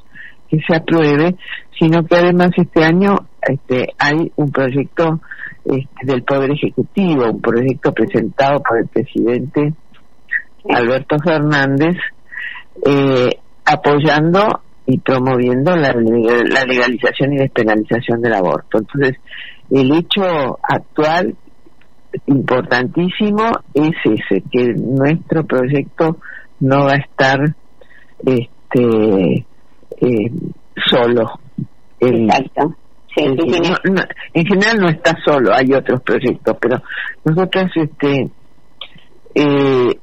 [0.48, 1.36] que se apruebe,
[1.78, 5.20] sino que además este año este, hay un proyecto
[5.64, 9.74] este, del Poder Ejecutivo, un proyecto presentado por el presidente
[10.68, 11.96] Alberto Fernández,
[12.84, 13.30] eh,
[13.64, 18.78] apoyando y promoviendo la, legalización y despenalización del aborto.
[18.78, 19.20] Entonces,
[19.70, 21.36] el hecho actual
[22.26, 26.16] importantísimo es ese, que nuestro proyecto
[26.60, 27.38] no va a estar
[28.24, 29.46] este
[30.00, 30.30] eh,
[30.86, 31.38] solo.
[32.00, 32.74] Exacto.
[33.16, 36.82] En general no está solo, hay otros proyectos, pero
[37.24, 38.28] nosotros, este,
[39.34, 39.98] eh,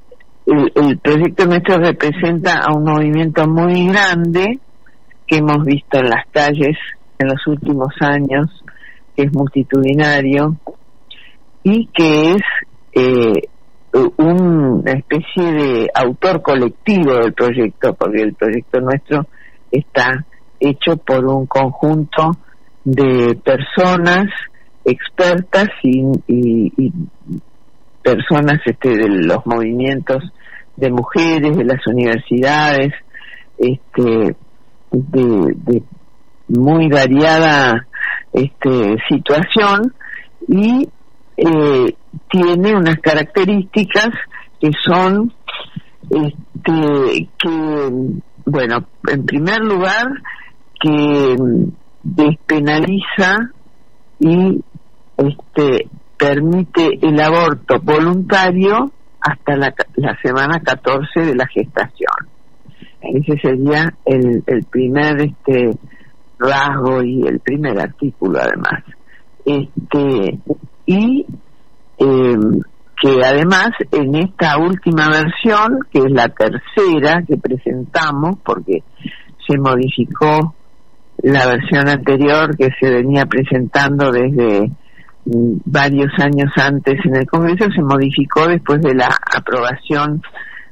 [0.46, 4.60] el, proyecto nuestro representa a un movimiento muy grande
[5.28, 6.78] que hemos visto en las calles
[7.18, 8.64] en los últimos años,
[9.16, 10.56] que es multitudinario
[11.64, 12.42] y que es
[12.94, 13.50] eh,
[14.18, 19.26] una especie de autor colectivo del proyecto, porque el proyecto nuestro
[19.72, 20.26] está
[20.60, 22.32] hecho por un conjunto
[22.86, 24.28] de personas
[24.86, 26.92] expertas y,
[28.02, 30.24] personas este, de los movimientos
[30.76, 32.94] de mujeres, de las universidades,
[33.58, 34.36] este,
[34.92, 35.84] de,
[36.48, 37.88] muy variada
[38.32, 39.94] este, situación
[40.48, 40.88] y
[41.38, 41.96] eh,
[42.30, 44.10] tiene unas características
[44.62, 45.34] que son
[46.12, 47.90] este, que
[48.46, 50.06] bueno, en primer lugar,
[50.80, 51.36] que
[52.06, 53.50] despenaliza
[54.20, 54.64] y
[55.18, 62.30] este permite el aborto voluntario hasta la, la semana 14 de la gestación.
[63.02, 65.72] Ese sería el, primer este
[66.40, 68.84] rasgo y el primer artículo además.
[69.46, 70.40] Este
[70.86, 71.26] y
[71.98, 72.38] eh,
[73.02, 78.84] que además en esta última versión, que es la tercera que presentamos, porque
[79.48, 80.56] se modificó
[81.24, 84.72] la versión anterior que se venía presentando desde
[85.26, 90.22] mm, varios años antes en el Congreso, se modificó después de la aprobación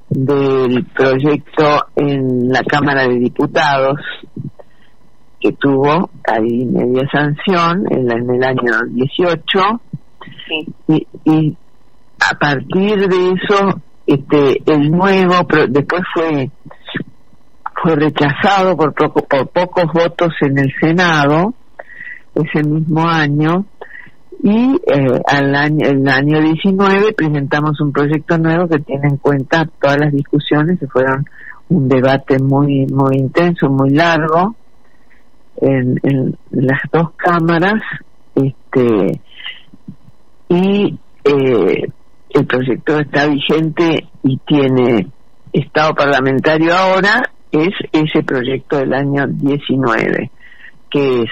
[0.10, 4.00] del proyecto en la Cámara de Diputados,
[5.40, 9.82] que tuvo ahí media sanción en, el año 18,
[10.88, 11.58] y, y
[12.20, 15.36] a partir de eso este el nuevo
[15.70, 16.50] después fue
[17.82, 21.54] fue rechazado por por pocos votos en el senado
[22.36, 23.66] ese mismo año
[24.42, 29.68] y eh, al año el año 19 presentamos un proyecto nuevo que tiene en cuenta
[29.80, 31.26] todas las discusiones que fueron
[31.70, 34.56] un debate muy muy intenso muy largo
[35.58, 37.82] en, en las dos cámaras
[38.36, 39.22] este
[40.50, 41.88] y eh,
[42.30, 45.08] el proyecto está vigente y tiene
[45.54, 50.32] estado parlamentario ahora es ese proyecto del año 19
[50.90, 51.30] que es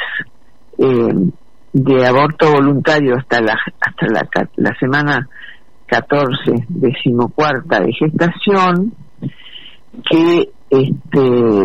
[0.77, 1.31] eh,
[1.73, 4.05] de aborto voluntario hasta la hasta
[4.57, 5.27] la, semana
[5.87, 8.93] 14 decimocuarta de gestación
[10.09, 11.63] que este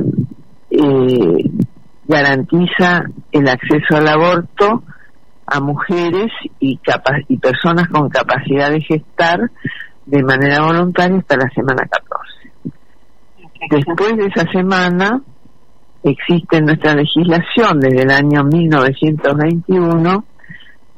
[0.71, 1.51] eh,
[2.07, 4.83] garantiza el acceso al aborto
[5.47, 6.81] a mujeres y,
[7.29, 9.51] y personas con capacidad de gestar
[10.07, 12.06] de manera voluntaria hasta la semana 14.
[13.71, 15.21] Después de esa semana
[16.03, 20.25] existe en nuestra legislación desde el año 1921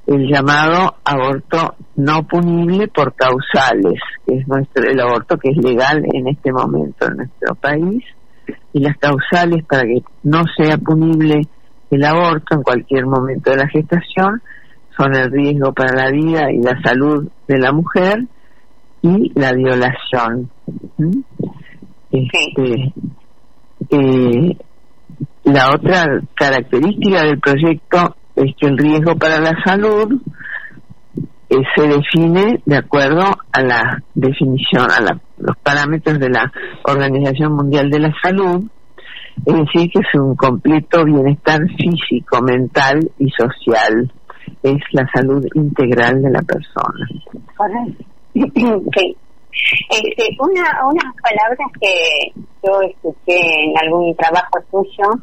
[0.06, 6.02] el llamado aborto no punible por causales, que es nuestro el aborto que es legal
[6.12, 8.02] en este momento en nuestro país,
[8.72, 11.42] y las causales para que no sea punible
[11.90, 14.42] el aborto en cualquier momento de la gestación
[14.96, 18.24] son el riesgo para la vida y la salud de la mujer
[19.02, 20.50] y la violación.
[22.11, 22.92] Este,
[23.90, 24.56] eh,
[25.44, 30.20] la otra característica del proyecto es que el riesgo para la salud
[31.50, 35.00] eh, se define de acuerdo a la definición, a
[35.38, 36.52] los parámetros de la
[36.84, 38.64] Organización Mundial de la Salud,
[39.46, 44.12] es decir, que es un completo bienestar físico, mental y social.
[44.62, 47.06] Es la salud integral de la persona.
[48.34, 49.16] Sí.
[49.90, 52.32] Este, una, unas palabras que
[52.62, 55.20] yo escuché en algún trabajo suyo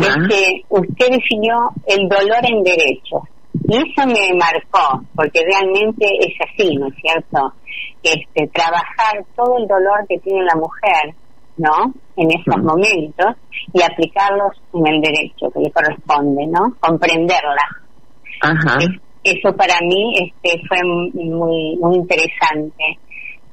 [0.00, 3.22] es que usted definió el dolor en derechos.
[3.68, 7.52] Y eso me marcó, porque realmente es así, ¿no es cierto?
[8.02, 11.14] Este, trabajar todo el dolor que tiene la mujer,
[11.58, 11.92] ¿no?
[12.16, 13.36] En esos momentos
[13.72, 16.74] y aplicarlos en el derecho que le corresponde, ¿no?
[16.80, 17.82] Comprenderla.
[18.40, 18.76] Ajá.
[19.22, 22.98] eso para mí este, fue muy, muy interesante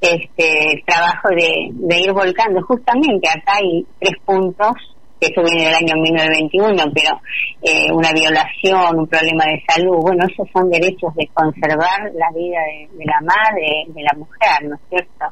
[0.02, 2.62] este el trabajo de, de ir volcando.
[2.64, 4.74] Justamente acá hay tres puntos,
[5.20, 7.20] que eso viene del año 1921, pero
[7.62, 12.60] eh, una violación, un problema de salud, bueno, esos son derechos de conservar la vida
[12.94, 15.26] de, la madre, de la mujer, ¿no es cierto?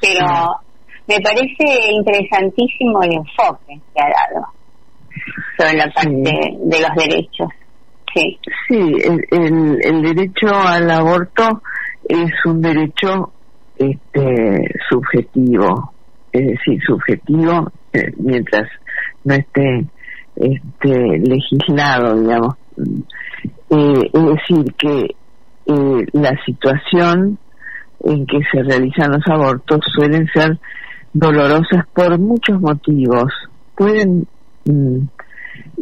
[0.00, 0.26] Pero
[1.06, 4.46] me parece interesantísimo el enfoque que ha dado
[5.58, 7.48] sobre la parte de los derechos.
[8.14, 8.78] Sí, sí
[9.30, 11.62] el, el derecho al aborto
[12.08, 13.32] es un derecho
[13.76, 15.92] este subjetivo,
[16.32, 18.68] es decir, subjetivo eh, mientras
[19.24, 19.86] no esté
[20.36, 22.54] este legislado, digamos.
[23.70, 25.14] Eh, es decir, que
[25.66, 27.38] eh, la situación
[28.00, 30.58] en que se realizan los abortos suelen ser
[31.12, 33.32] dolorosas por muchos motivos.
[33.76, 34.26] Pueden
[34.66, 34.98] mm,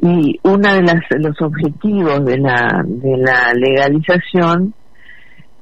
[0.03, 4.75] y uno de las los objetivos de la de la legalización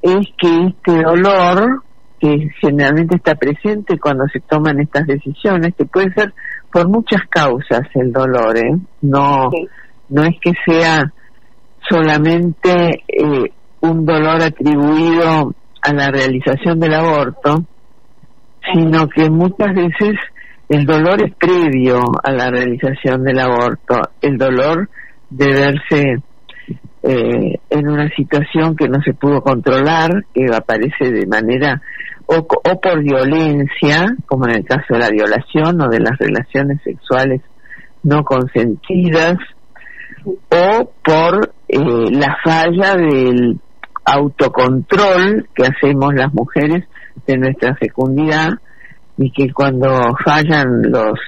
[0.01, 1.83] es que este dolor
[2.21, 6.31] que generalmente está presente cuando se toman estas decisiones, que puede ser
[6.71, 8.77] por muchas causas el dolor, ¿eh?
[9.01, 9.49] no,
[10.09, 11.11] no es que sea
[11.89, 13.51] solamente eh,
[13.81, 17.65] un dolor atribuido a la realización del aborto,
[18.71, 20.13] sino que muchas veces
[20.69, 24.87] el dolor es previo a la realización del aborto, el dolor
[25.31, 26.15] de verse
[27.03, 31.81] eh, en una situación que no se pudo controlar, que aparece de manera
[32.37, 37.41] o, por violencia, como en el caso de la violación o de las relaciones sexuales
[38.03, 39.37] no consentidas,
[40.25, 41.79] o por eh,
[42.11, 43.59] la falla del
[44.05, 46.85] autocontrol que hacemos las mujeres
[47.27, 48.51] de nuestra fecundidad
[49.17, 51.19] y que cuando fallan los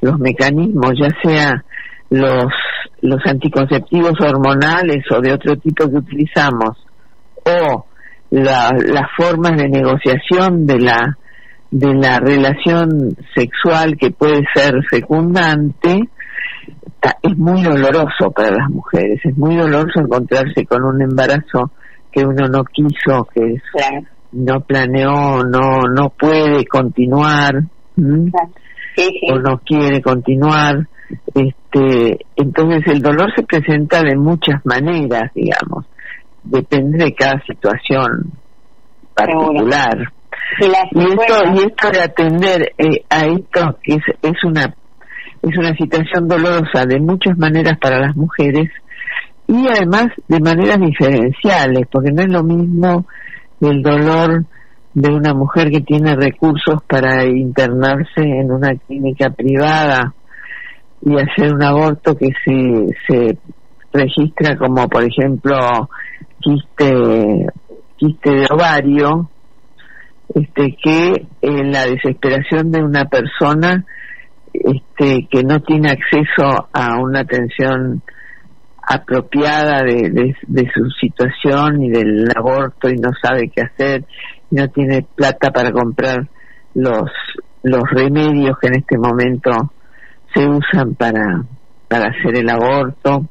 [0.00, 1.64] los mecanismos, ya sea
[2.08, 2.52] los
[3.02, 6.76] los anticonceptivos hormonales o de otro tipo que utilizamos
[7.44, 7.84] o
[8.30, 11.16] las formas de negociación de la
[11.70, 16.00] de la relación sexual que puede ser fecundante
[17.22, 21.70] es muy doloroso para las mujeres es muy doloroso encontrarse con un embarazo
[22.10, 23.60] que uno no quiso que
[24.32, 27.62] no planeó no no puede continuar
[27.96, 30.86] o no quiere continuar.
[31.34, 35.86] Este entonces el dolor se presenta de muchas maneras digamos
[36.42, 38.32] depende de cada situación
[39.14, 40.12] particular.
[40.60, 44.74] Y, esto y esto de atender eh, a esto que es, es una
[45.42, 48.68] es una situación dolorosa de muchas maneras para las mujeres
[49.46, 53.06] y además de maneras diferenciales porque no es lo mismo
[53.60, 54.44] el dolor
[54.92, 60.14] de una mujer que tiene recursos para internarse en una clínica privada
[61.02, 63.38] y hacer un aborto que se, se
[63.92, 65.56] registra como por ejemplo
[66.40, 67.46] quiste
[67.96, 69.30] quiste de ovario
[70.34, 73.84] este que en la desesperación de una persona
[74.52, 78.02] este que no tiene acceso a una atención
[78.82, 84.04] apropiada de, de, su situación y del aborto y no sabe qué hacer
[84.50, 86.28] no tiene plata para comprar
[86.74, 87.10] los
[87.62, 89.50] los remedios que en este momento
[90.34, 91.44] se usan para
[91.88, 93.26] para hacer el aborto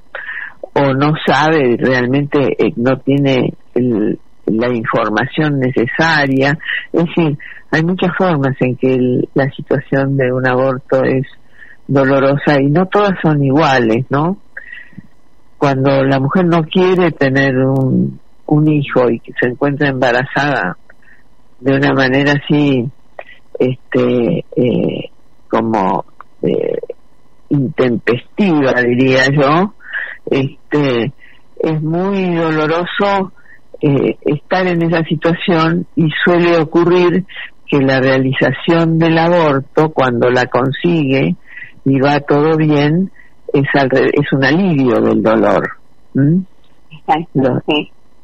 [0.73, 3.53] o no sabe realmente eh, no tiene
[4.45, 6.57] la información necesaria.
[6.91, 7.37] Es decir
[7.71, 8.97] hay muchas formas en que
[9.33, 11.25] la situación de un aborto es
[11.87, 14.37] dolorosa y no todas son iguales no
[15.57, 20.77] cuando la mujer no quiere tener un, un hijo y que se encuentra embarazada
[21.59, 22.89] de una manera así,
[23.59, 25.09] este, eh,
[25.49, 26.05] como
[26.41, 26.79] eh,
[27.49, 29.73] intempestiva, diría yo,
[30.29, 31.13] este,
[31.59, 33.31] es muy doloroso
[33.81, 37.25] eh, estar en esa situación y suele ocurrir
[37.67, 41.35] que la realización del aborto, cuando la consigue
[41.85, 43.11] y va todo bien,
[43.53, 45.69] es, es un alivio del dolor.
[46.91, 47.63] Exacto,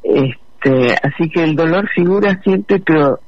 [0.02, 3.20] este, así que el dolor figura siempre, pero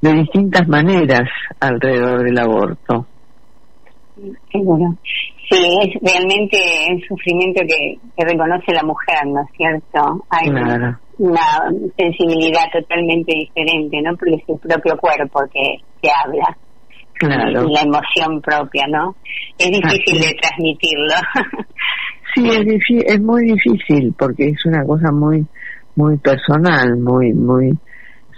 [0.00, 1.28] de distintas maneras
[1.60, 3.06] alrededor del aborto.
[4.52, 4.96] Seguro.
[5.50, 6.58] Sí, es realmente
[6.90, 10.24] un sufrimiento que, reconoce la mujer, ¿no es cierto?
[10.30, 10.98] Hay una,
[11.96, 14.16] sensibilidad totalmente diferente, ¿no?
[14.16, 16.56] Porque es su propio cuerpo que, que habla.
[17.14, 17.68] Claro.
[17.68, 19.14] Y la emoción propia, ¿no?
[19.58, 21.14] Es difícil de transmitirlo.
[22.34, 25.46] sí, es, es muy difícil porque es una cosa muy
[25.96, 27.78] muy personal, muy muy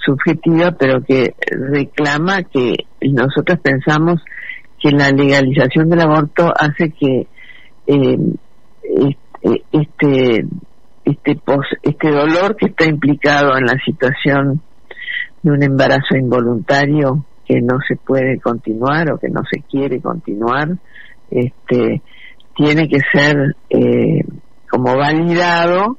[0.05, 4.23] subjetiva, pero que reclama que nosotros pensamos
[4.79, 7.27] que la legalización del aborto hace que
[7.87, 8.18] eh,
[9.72, 10.45] este
[11.05, 11.41] este
[11.83, 14.61] este dolor que está implicado en la situación
[15.43, 20.68] de un embarazo involuntario que no se puede continuar o que no se quiere continuar
[21.31, 22.03] este
[22.57, 24.24] tiene que ser eh,
[24.68, 25.99] como validado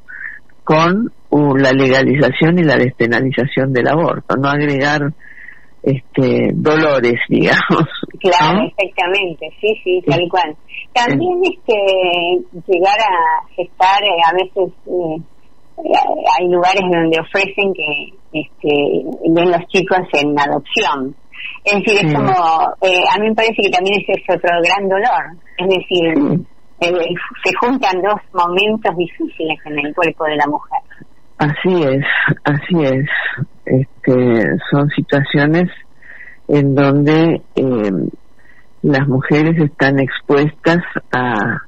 [0.63, 5.13] con la legalización y la despenalización del aborto, no agregar
[5.87, 7.87] este dolores, digamos.
[8.19, 10.55] Claro, exactamente, sí, sí, tal cual.
[10.93, 15.21] También es que llegar a gestar, eh, a veces eh,
[16.39, 21.15] hay lugares donde ofrecen que este, ven los chicos en adopción.
[21.63, 22.33] Es decir, es como,
[22.81, 25.37] eh, a mí me parece que también ese es otro gran dolor.
[25.57, 26.45] Es decir,
[26.79, 30.79] se juntan dos momentos difíciles en el cuerpo de la mujer.
[31.37, 32.03] Así es,
[32.45, 33.05] así es.
[33.67, 35.69] Este, son situaciones
[36.47, 37.91] en donde eh,
[38.81, 40.79] las mujeres están expuestas
[41.11, 41.61] a,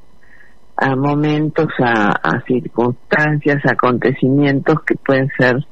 [0.78, 5.66] a momentos, a, a, circunstancias, acontecimientos que pueden ser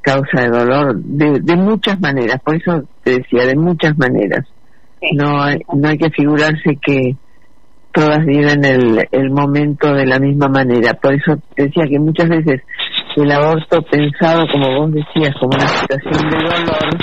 [0.00, 2.40] causa de dolor de, de muchas maneras.
[2.42, 4.46] Por eso te decía, de muchas maneras.
[5.12, 7.16] No, hay, no hay que figurarse que
[7.92, 10.94] todas viven el, el momento de la misma manera.
[10.94, 12.62] Por eso te decía que muchas veces
[13.16, 16.98] el aborto pensado, como vos decías, como una situación de dolor,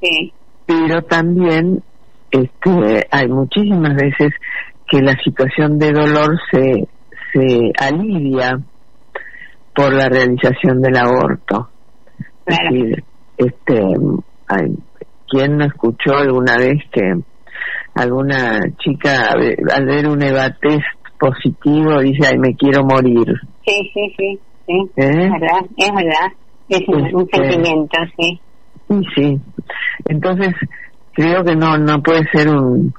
[0.00, 0.32] sí.
[0.66, 1.82] pero también
[2.30, 4.30] este, hay muchísimas veces
[4.86, 6.88] que la situación de dolor se,
[7.32, 8.58] se alivia
[9.74, 11.68] por la realización del aborto.
[12.46, 13.04] Es decir,
[13.36, 13.82] este,
[14.48, 14.74] hay,
[15.28, 17.14] ¿quién no escuchó alguna vez que
[17.94, 20.84] alguna chica al ver un evatest
[21.18, 23.26] positivo dice, ay, me quiero morir?
[23.66, 25.30] Sí, sí, sí sí, es ¿Eh?
[25.30, 26.32] verdad, es verdad,
[26.68, 28.40] es un, este, sentimiento, sí.
[29.14, 29.40] Sí,
[30.08, 30.54] entonces
[31.12, 32.94] creo que no no puede ser un,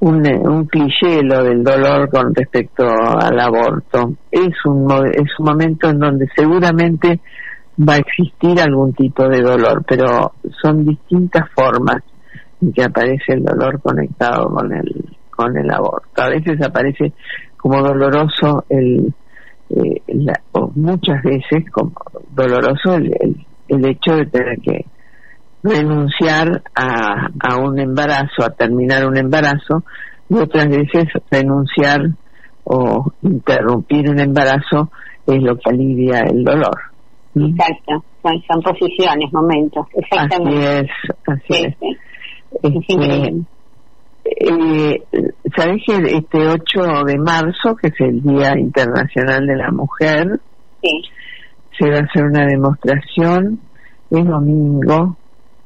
[0.00, 4.14] un, un cliché lo del dolor con respecto al aborto.
[4.30, 7.20] Es un, es un momento en donde seguramente
[7.78, 12.02] va a existir algún tipo de dolor, pero son distintas formas
[12.60, 16.22] en que aparece el dolor conectado con el con el aborto.
[16.22, 17.12] A veces aparece
[17.56, 19.12] como doloroso el
[19.70, 20.40] eh, la,
[20.74, 21.92] muchas veces como
[22.30, 24.84] doloroso el, el, hecho de tener que
[25.62, 29.84] renunciar a, a un embarazo, a terminar un embarazo,
[30.28, 32.00] y otras veces renunciar
[32.64, 34.90] o interrumpir un embarazo
[35.26, 36.76] es lo que alivia el dolor.
[37.34, 40.88] Exacto, son, posiciones, momentos, exactamente.
[41.26, 41.76] Así es, así es.
[42.62, 43.44] Este,
[44.24, 45.02] eh,
[45.56, 50.40] ¿Sabés que este 8 de marzo, que es el Día Internacional de la Mujer,
[50.82, 51.02] sí.
[51.78, 53.60] se va a hacer una demostración,
[54.10, 55.16] es domingo,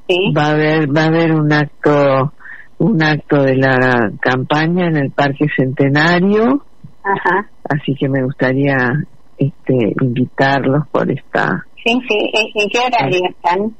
[0.09, 0.33] sí.
[0.37, 2.33] va a haber va a haber un acto
[2.79, 6.65] un acto de la campaña en el Parque Centenario,
[7.03, 7.49] Ajá.
[7.69, 8.93] así que me gustaría
[9.37, 11.65] este invitarlos por esta.
[11.85, 13.75] Sí, sí, ¿en qué horario están?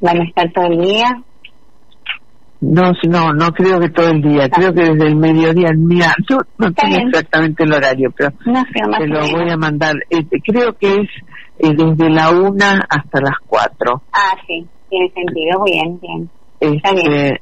[0.00, 1.22] ¿Van a estar todo el día?
[2.66, 6.38] No, no, no creo que todo el día, creo que desde el mediodía, mira, yo
[6.58, 9.94] no tengo exactamente el horario, pero te lo voy a mandar.
[10.08, 11.08] Este, creo que es
[11.58, 14.02] eh, desde la una hasta las cuatro.
[14.12, 16.30] Ah, sí, tiene sentido, bien, bien.
[16.60, 17.40] Este,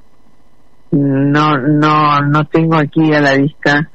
[0.90, 3.90] no, no, no tengo aquí a la vista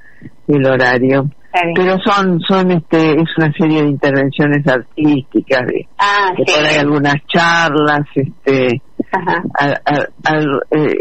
[0.47, 1.29] el horario.
[1.75, 6.43] Pero son, son, este, es una serie de intervenciones artísticas, de, ah, sí.
[6.45, 8.81] por ahí algunas charlas, este,
[10.71, 10.93] eh,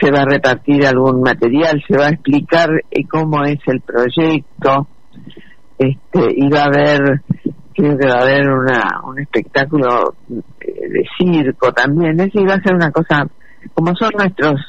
[0.00, 4.86] se va a repartir algún material, se va a explicar eh, cómo es el proyecto.
[5.78, 7.22] este, iba a haber,
[7.74, 10.14] creo que va a haber una, un espectáculo
[10.60, 13.26] eh, de circo también, es iba a ser una cosa,
[13.74, 14.60] como son nuestros,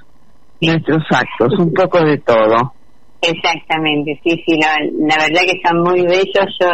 [0.61, 2.73] nuestros actos, un poco de todo.
[3.21, 4.76] Exactamente, sí, sí, la,
[5.07, 6.67] la verdad que son muy bellos, yo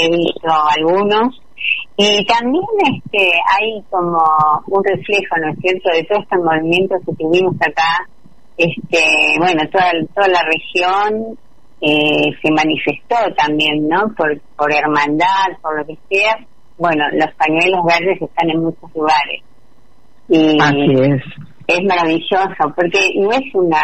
[0.00, 1.38] he visto algunos
[2.00, 2.62] y también
[2.94, 4.22] este hay como
[4.68, 8.06] un reflejo, ¿no es cierto?, de todos estos movimientos que tuvimos acá,
[8.56, 9.00] este
[9.40, 11.36] bueno, toda, toda la región
[11.80, 16.38] eh, se manifestó también, ¿no?, por, por hermandad, por lo que sea.
[16.78, 19.42] Bueno, los pañuelos verdes están en muchos lugares.
[20.28, 21.22] Y Así es.
[21.66, 23.82] es maravilloso, porque no es una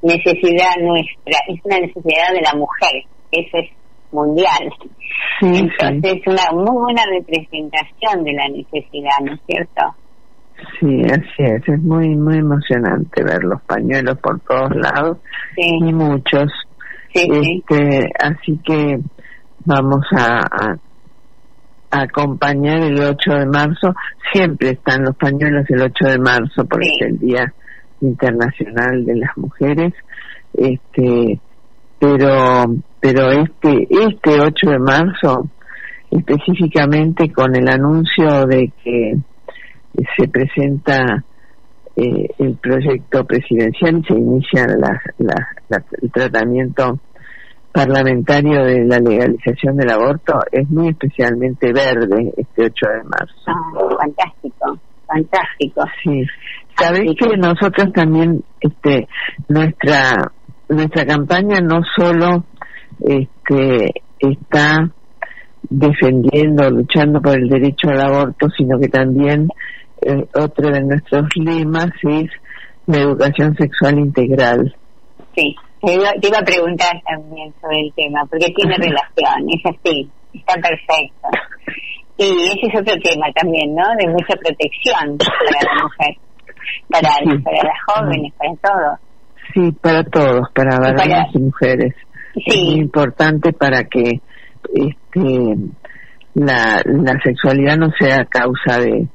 [0.00, 3.68] necesidad nuestra, es una necesidad de la mujer, eso es
[4.12, 4.72] mundial.
[5.40, 9.82] Sí, Entonces es una muy buena representación de la necesidad, ¿no es cierto?
[10.78, 15.18] sí, así es, es muy, muy emocionante ver los pañuelos por todos lados
[15.56, 16.52] Sí, y muchos.
[17.12, 17.64] sí, sí.
[17.68, 18.98] Este, así que
[19.64, 20.76] vamos a, a-
[21.94, 23.92] a acompañar el 8 de marzo.
[24.32, 26.96] Siempre están los pañuelos el 8 de marzo porque Sí.
[27.00, 27.54] es el Día
[28.00, 29.92] Internacional de las Mujeres.
[30.54, 31.38] Este,
[31.98, 32.64] pero,
[33.02, 35.48] pero este, este 8 de marzo,
[36.10, 39.14] específicamente con el anuncio de que
[40.16, 41.24] se presenta
[41.96, 46.98] eh, el proyecto presidencial y se inicia la- la- la- el tratamiento
[47.72, 53.34] parlamentario de la legalización del aborto es muy especialmente verde este 8 de marzo.
[53.48, 55.82] Ah, fantástico, fantástico.
[56.04, 56.24] Sí,
[56.78, 59.08] que que- nosotros también, este,
[59.48, 60.30] nuestra
[60.68, 62.44] nuestra campaña no solo
[63.00, 64.90] este está
[65.68, 69.48] defendiendo, luchando por el derecho al aborto, sino que también
[70.02, 72.30] eh, otro de nuestros lemas es
[72.86, 74.74] la educación sexual integral.
[75.34, 79.66] Sí, te iba, te iba a preguntar también sobre el tema, porque tiene relación, es
[79.66, 81.28] así, está perfecto.
[82.18, 83.82] Y ese es otro tema también, ¿no?
[83.98, 86.16] De mucha protección para la mujer,
[86.90, 87.42] para, Sí.
[87.42, 88.98] para las jóvenes, para todo.
[89.54, 91.94] Sí, para todos, para varones y mujeres.
[92.34, 94.20] Sí, importante para que
[94.74, 95.56] este
[96.34, 99.06] la, la sexualidad no sea causa de,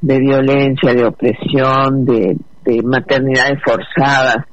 [0.00, 4.44] de violencia, de opresión, de, de maternidades forzadas.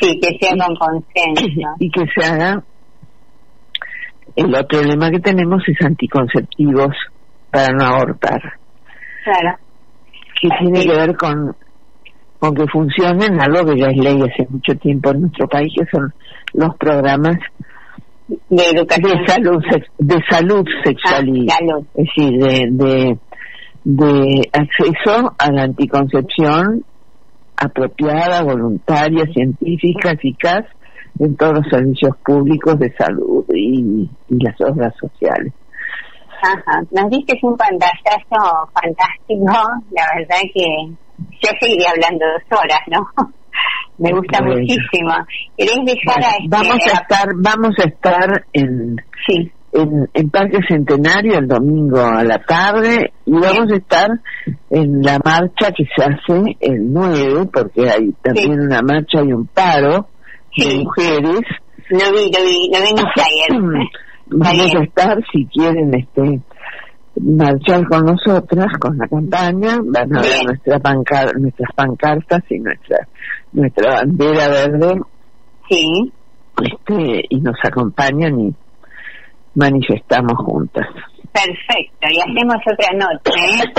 [0.00, 1.74] Sí, que sea con consenso.
[1.80, 2.62] y que se haga.
[4.36, 6.94] El otro lema que tenemos es anticonceptivos
[7.50, 8.40] para no abortar,
[9.24, 9.58] Claro,
[10.40, 11.56] que tiene que ver con
[12.38, 15.86] con que funcionen algo que ya es ley hace mucho tiempo en nuestro país, que
[15.90, 16.12] son
[16.54, 17.36] los programas
[18.28, 19.12] de educación.
[19.12, 19.62] de salud
[19.98, 21.84] de salud sexual y Ah, salud.
[21.94, 23.18] es decir de, de
[23.84, 26.84] de acceso a la anticoncepción
[27.56, 30.64] apropiada voluntaria científica eficaz
[31.18, 35.52] en todos los servicios públicos de salud y, y las obras sociales
[36.42, 39.44] Ajá, nos diste un pantallazo fantástico,
[39.90, 40.66] la verdad que
[41.18, 43.28] yo seguiría hablando dos horas, ¿no?
[43.98, 45.12] Me gusta muchísimo.
[45.56, 46.48] ¿Querés dejar a este...
[46.48, 48.96] vamos a estar vamos a estar en
[49.26, 54.08] Sí, en, en Parque Centenario el domingo a la tarde y vamos a estar
[54.70, 59.46] en la marcha que se hace el 9 porque hay también una marcha y un
[59.46, 60.06] paro
[60.56, 61.42] de mujeres.
[61.90, 62.90] Lo vi, lo vi, lo vi
[63.48, 63.88] en
[64.30, 66.40] vamos a estar si quieren este
[67.20, 72.98] marchar con nosotras con la campaña van a ver nuestra pancar nuestras pancartas y nuestra
[73.52, 75.00] nuestra bandera verde
[75.68, 76.12] Sí,
[76.62, 78.54] este y nos acompañan y
[79.54, 80.86] manifestamos juntas
[81.32, 82.08] perfecto.
[82.10, 83.72] Y hacemos otra noche, ¿eh?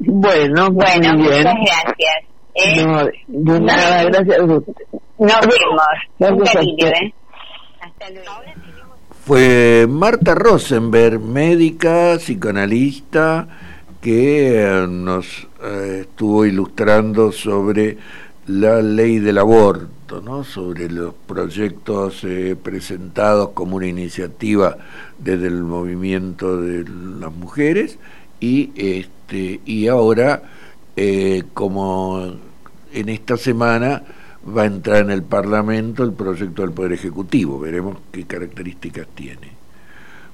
[0.00, 1.44] Bueno, Bueno, muy bien.
[1.44, 2.24] muchas gracias.
[2.54, 2.84] ¿eh?
[2.84, 3.04] No,
[3.52, 4.38] de nada, gracias.
[4.38, 4.72] Nos vemos.
[5.18, 6.86] Un Gracias cariño.
[6.86, 7.14] ¿eh?
[7.80, 8.32] Hasta luego.
[9.26, 13.48] Fue Marta Rosenberg, médica, psicoanalista,
[14.02, 17.96] que eh, nos eh, estuvo ilustrando sobre
[18.48, 20.44] la ley del aborto, ¿no?
[20.44, 24.76] sobre los proyectos eh, presentados como una iniciativa
[25.18, 26.84] desde el movimiento de
[27.18, 27.98] las mujeres
[28.40, 30.42] y este y ahora
[31.54, 32.34] como
[32.92, 34.02] en esta semana
[34.46, 37.58] va a entrar en el Parlamento el proyecto del Poder Ejecutivo.
[37.60, 39.54] Veremos qué características tiene.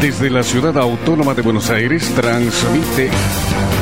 [0.00, 3.10] Desde la ciudad autónoma de Buenos Aires transmite